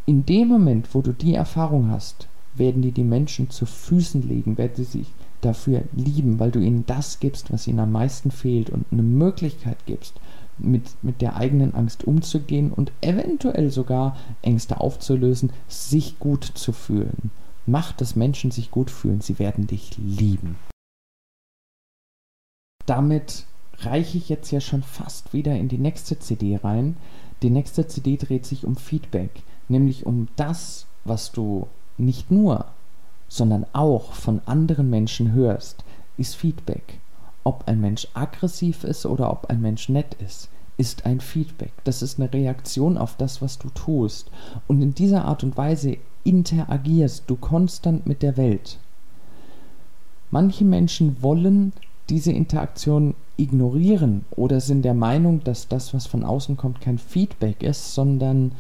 In 0.06 0.26
dem 0.26 0.48
Moment, 0.48 0.94
wo 0.94 1.02
du 1.02 1.12
die 1.12 1.34
Erfahrung 1.34 1.90
hast, 1.90 2.26
werden 2.54 2.82
dir 2.82 2.92
die 2.92 3.04
Menschen 3.04 3.50
zu 3.50 3.66
Füßen 3.66 4.26
legen, 4.26 4.58
werden 4.58 4.74
sie 4.76 4.84
sich 4.84 5.12
dafür 5.40 5.82
lieben, 5.92 6.38
weil 6.38 6.50
du 6.50 6.60
ihnen 6.60 6.84
das 6.86 7.20
gibst, 7.20 7.52
was 7.52 7.66
ihnen 7.66 7.80
am 7.80 7.92
meisten 7.92 8.30
fehlt 8.30 8.70
und 8.70 8.86
eine 8.90 9.02
Möglichkeit 9.02 9.78
gibst, 9.86 10.14
mit, 10.58 10.82
mit 11.02 11.20
der 11.20 11.36
eigenen 11.36 11.74
Angst 11.74 12.04
umzugehen 12.04 12.72
und 12.72 12.92
eventuell 13.00 13.70
sogar 13.70 14.16
Ängste 14.42 14.80
aufzulösen, 14.80 15.52
sich 15.68 16.18
gut 16.18 16.44
zu 16.44 16.72
fühlen. 16.72 17.30
Mach, 17.66 17.92
dass 17.92 18.16
Menschen 18.16 18.50
sich 18.50 18.70
gut 18.70 18.90
fühlen, 18.90 19.20
sie 19.20 19.38
werden 19.38 19.66
dich 19.66 19.96
lieben. 19.96 20.56
Damit 22.86 23.46
reiche 23.78 24.18
ich 24.18 24.28
jetzt 24.28 24.50
ja 24.50 24.60
schon 24.60 24.82
fast 24.82 25.32
wieder 25.32 25.56
in 25.56 25.68
die 25.68 25.78
nächste 25.78 26.18
CD 26.18 26.56
rein. 26.56 26.96
Die 27.42 27.50
nächste 27.50 27.86
CD 27.86 28.16
dreht 28.16 28.44
sich 28.44 28.66
um 28.66 28.76
Feedback, 28.76 29.30
nämlich 29.68 30.04
um 30.04 30.28
das, 30.36 30.86
was 31.04 31.32
du 31.32 31.68
nicht 31.96 32.30
nur, 32.30 32.66
sondern 33.30 33.64
auch 33.72 34.12
von 34.12 34.42
anderen 34.44 34.90
Menschen 34.90 35.32
hörst, 35.32 35.84
ist 36.18 36.34
Feedback. 36.36 36.98
Ob 37.44 37.66
ein 37.66 37.80
Mensch 37.80 38.08
aggressiv 38.12 38.84
ist 38.84 39.06
oder 39.06 39.30
ob 39.30 39.48
ein 39.48 39.62
Mensch 39.62 39.88
nett 39.88 40.14
ist, 40.14 40.50
ist 40.76 41.06
ein 41.06 41.20
Feedback. 41.20 41.72
Das 41.84 42.02
ist 42.02 42.18
eine 42.18 42.30
Reaktion 42.30 42.98
auf 42.98 43.16
das, 43.16 43.40
was 43.40 43.58
du 43.58 43.70
tust. 43.70 44.30
Und 44.66 44.82
in 44.82 44.94
dieser 44.94 45.24
Art 45.24 45.44
und 45.44 45.56
Weise 45.56 45.96
interagierst 46.24 47.24
du 47.28 47.36
konstant 47.36 48.06
mit 48.06 48.22
der 48.22 48.36
Welt. 48.36 48.78
Manche 50.30 50.64
Menschen 50.64 51.22
wollen 51.22 51.72
diese 52.08 52.32
Interaktion 52.32 53.14
ignorieren 53.36 54.24
oder 54.32 54.60
sind 54.60 54.82
der 54.82 54.94
Meinung, 54.94 55.44
dass 55.44 55.68
das, 55.68 55.94
was 55.94 56.06
von 56.06 56.24
außen 56.24 56.56
kommt, 56.56 56.80
kein 56.80 56.98
Feedback 56.98 57.62
ist, 57.62 57.94
sondern 57.94 58.52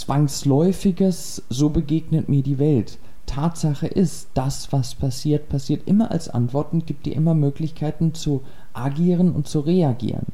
zwangsläufiges, 0.00 1.42
so 1.48 1.70
begegnet 1.70 2.28
mir 2.28 2.42
die 2.42 2.58
Welt. 2.58 2.98
Tatsache 3.26 3.86
ist, 3.86 4.28
das, 4.34 4.72
was 4.72 4.94
passiert, 4.94 5.48
passiert 5.48 5.86
immer 5.86 6.10
als 6.10 6.28
Antwort 6.28 6.72
und 6.72 6.86
gibt 6.86 7.06
dir 7.06 7.14
immer 7.14 7.34
Möglichkeiten 7.34 8.14
zu 8.14 8.42
agieren 8.72 9.32
und 9.32 9.48
zu 9.48 9.60
reagieren. 9.60 10.26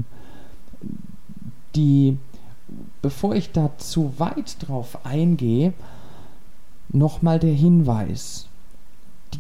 Die, 1.75 2.17
bevor 3.03 3.35
ich 3.35 3.53
da 3.53 3.71
zu 3.79 4.19
weit 4.19 4.57
drauf 4.61 5.05
eingehe, 5.05 5.75
nochmal 6.89 7.39
der 7.39 7.53
Hinweis. 7.53 8.47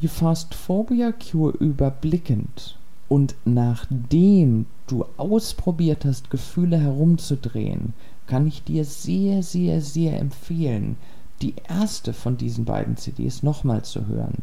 Die 0.00 0.08
Fast 0.08 0.54
Phobia 0.54 1.12
Cure 1.12 1.56
überblickend 1.58 2.76
und 3.08 3.34
nachdem 3.44 4.66
du 4.86 5.06
ausprobiert 5.16 6.04
hast, 6.04 6.30
Gefühle 6.30 6.78
herumzudrehen, 6.78 7.94
kann 8.28 8.46
ich 8.46 8.62
dir 8.62 8.84
sehr, 8.84 9.42
sehr, 9.42 9.80
sehr 9.80 10.20
empfehlen, 10.20 10.96
die 11.42 11.54
erste 11.68 12.12
von 12.12 12.36
diesen 12.36 12.64
beiden 12.64 12.96
CDs 12.96 13.42
nochmal 13.42 13.84
zu 13.84 14.06
hören. 14.06 14.42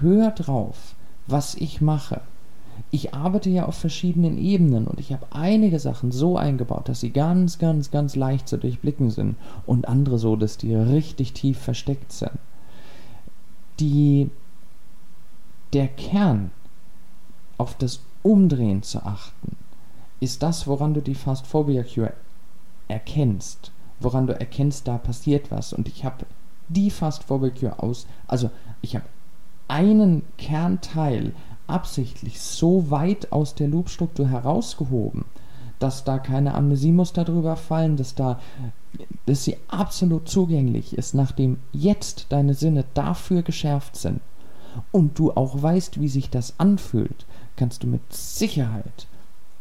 Hör 0.00 0.32
drauf, 0.32 0.94
was 1.26 1.54
ich 1.54 1.80
mache. 1.80 2.20
Ich 2.90 3.14
arbeite 3.14 3.48
ja 3.48 3.66
auf 3.66 3.76
verschiedenen 3.76 4.38
Ebenen 4.38 4.86
und 4.86 4.98
ich 4.98 5.12
habe 5.12 5.26
einige 5.30 5.78
Sachen 5.78 6.10
so 6.10 6.36
eingebaut, 6.36 6.88
dass 6.88 7.00
sie 7.00 7.10
ganz, 7.10 7.58
ganz, 7.58 7.90
ganz 7.90 8.16
leicht 8.16 8.48
zu 8.48 8.58
durchblicken 8.58 9.10
sind 9.10 9.36
und 9.66 9.88
andere 9.88 10.18
so, 10.18 10.36
dass 10.36 10.58
die 10.58 10.74
richtig 10.74 11.32
tief 11.32 11.58
versteckt 11.58 12.12
sind. 12.12 12.32
Die, 13.78 14.30
der 15.72 15.88
Kern, 15.88 16.50
auf 17.56 17.76
das 17.78 18.00
Umdrehen 18.22 18.82
zu 18.82 19.04
achten, 19.04 19.56
ist 20.18 20.42
das, 20.42 20.66
woran 20.66 20.94
du 20.94 21.00
die 21.00 21.14
Fast 21.14 21.46
Phobia 21.46 21.84
Cure 21.84 22.14
erkennst 22.88 23.72
woran 24.04 24.26
du 24.26 24.38
erkennst, 24.38 24.88
da 24.88 24.98
passiert 24.98 25.50
was. 25.50 25.72
Und 25.72 25.88
ich 25.88 26.04
habe 26.04 26.26
die 26.68 26.90
Fast 26.90 27.26
Cure 27.26 27.82
aus, 27.82 28.06
also 28.26 28.50
ich 28.80 28.96
habe 28.96 29.06
einen 29.68 30.22
Kernteil 30.38 31.32
absichtlich 31.66 32.40
so 32.40 32.90
weit 32.90 33.32
aus 33.32 33.54
der 33.54 33.68
Loop-Struktur 33.68 34.28
herausgehoben, 34.28 35.24
dass 35.78 36.04
da 36.04 36.18
keine 36.18 36.54
Amnesiemuster 36.54 37.24
drüber 37.24 37.56
fallen, 37.56 37.96
dass 37.96 38.14
da 38.14 38.40
dass 39.24 39.44
sie 39.44 39.56
absolut 39.68 40.28
zugänglich 40.28 40.98
ist, 40.98 41.14
nachdem 41.14 41.58
jetzt 41.72 42.26
deine 42.28 42.52
Sinne 42.52 42.84
dafür 42.92 43.40
geschärft 43.42 43.96
sind 43.96 44.20
und 44.90 45.18
du 45.18 45.32
auch 45.32 45.62
weißt, 45.62 45.98
wie 45.98 46.08
sich 46.08 46.28
das 46.28 46.58
anfühlt, 46.58 47.24
kannst 47.56 47.82
du 47.82 47.86
mit 47.86 48.12
Sicherheit 48.12 49.06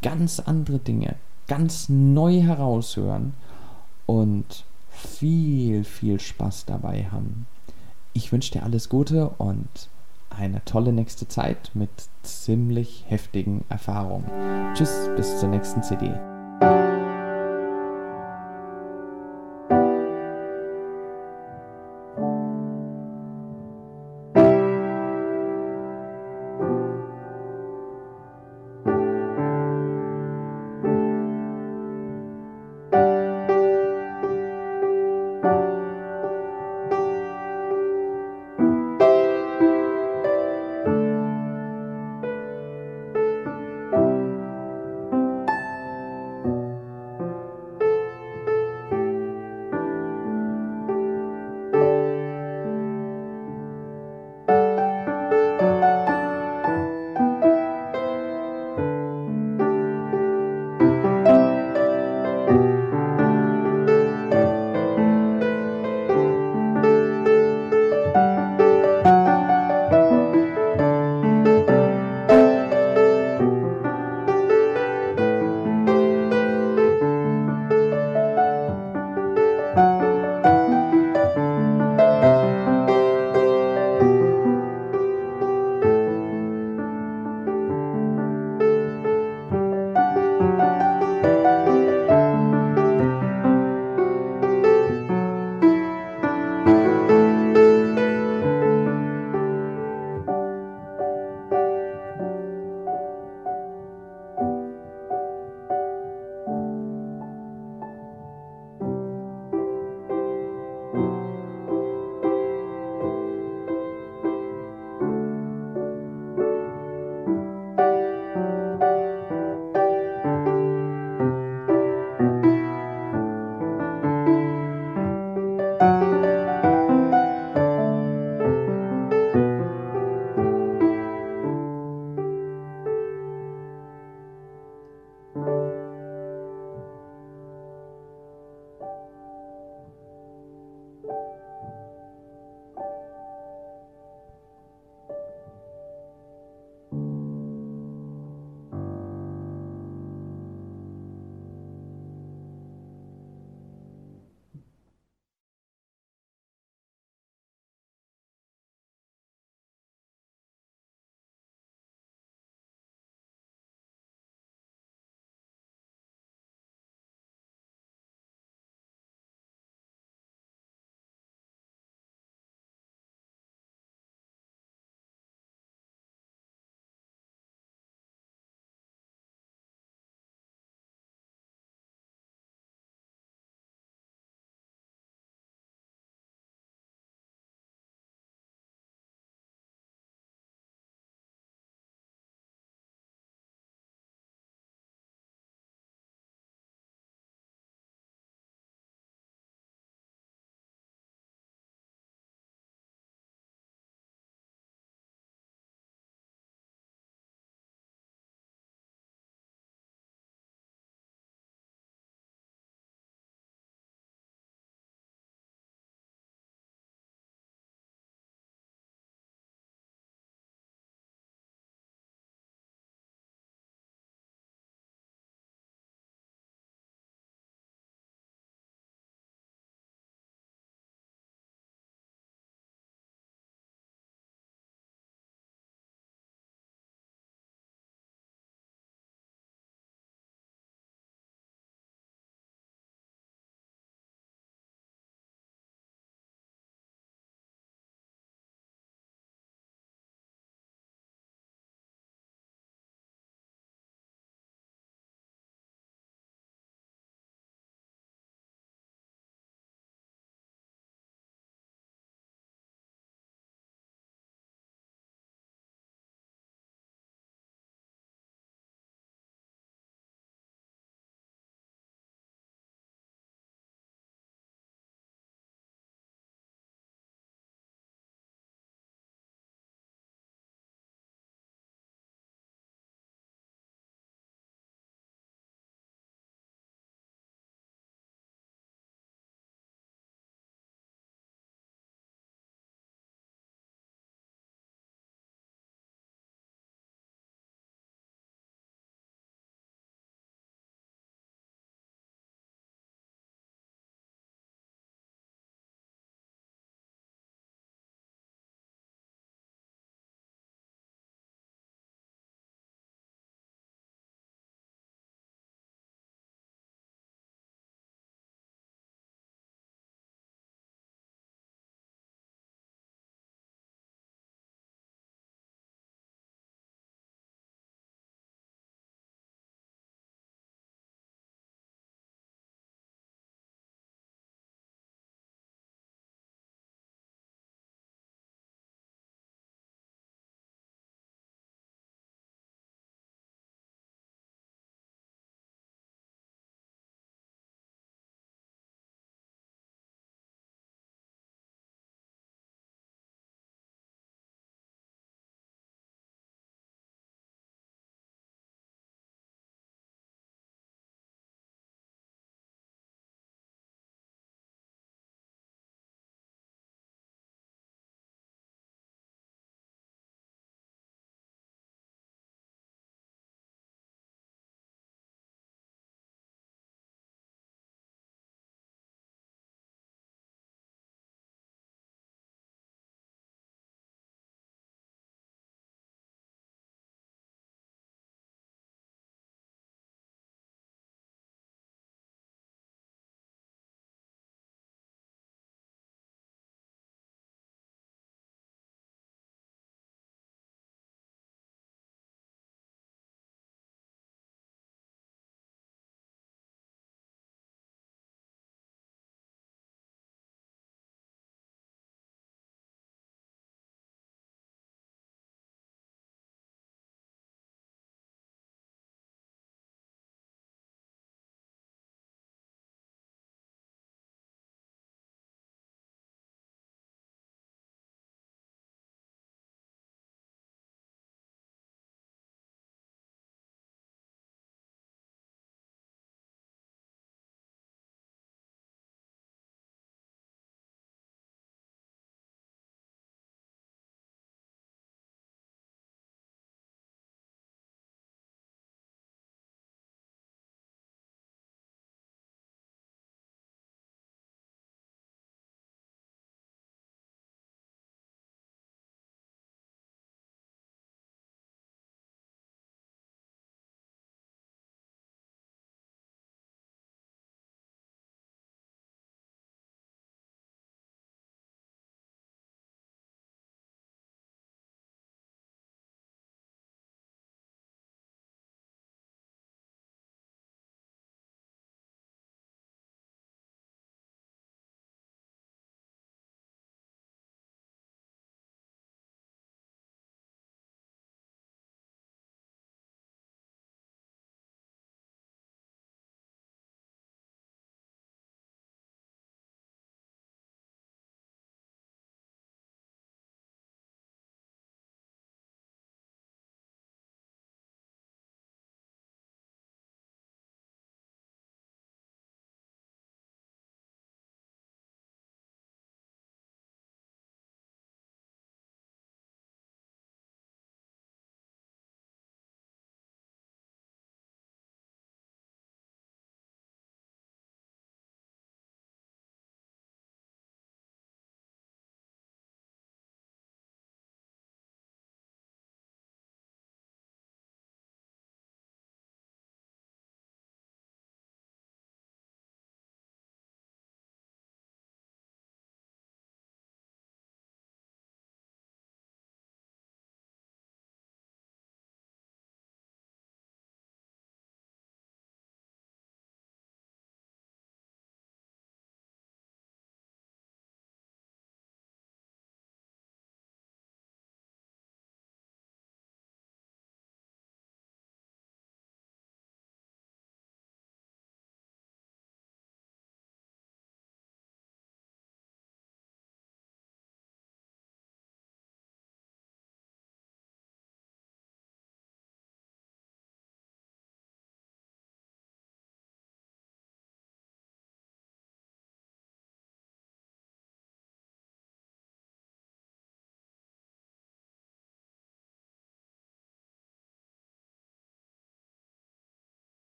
ganz 0.00 0.40
andere 0.40 0.78
Dinge 0.78 1.16
ganz 1.48 1.88
neu 1.88 2.40
heraushören 2.40 3.34
und 4.06 4.64
viel, 4.90 5.84
viel 5.84 6.20
Spaß 6.20 6.66
dabei 6.66 7.06
haben. 7.10 7.46
Ich 8.12 8.32
wünsche 8.32 8.52
dir 8.52 8.62
alles 8.62 8.88
Gute 8.88 9.30
und 9.38 9.88
eine 10.30 10.64
tolle 10.64 10.92
nächste 10.92 11.26
Zeit 11.26 11.70
mit 11.74 11.90
ziemlich 12.22 13.04
heftigen 13.08 13.64
Erfahrungen. 13.68 14.30
Tschüss, 14.74 15.08
bis 15.16 15.40
zur 15.40 15.48
nächsten 15.48 15.82
CD. 15.82 16.12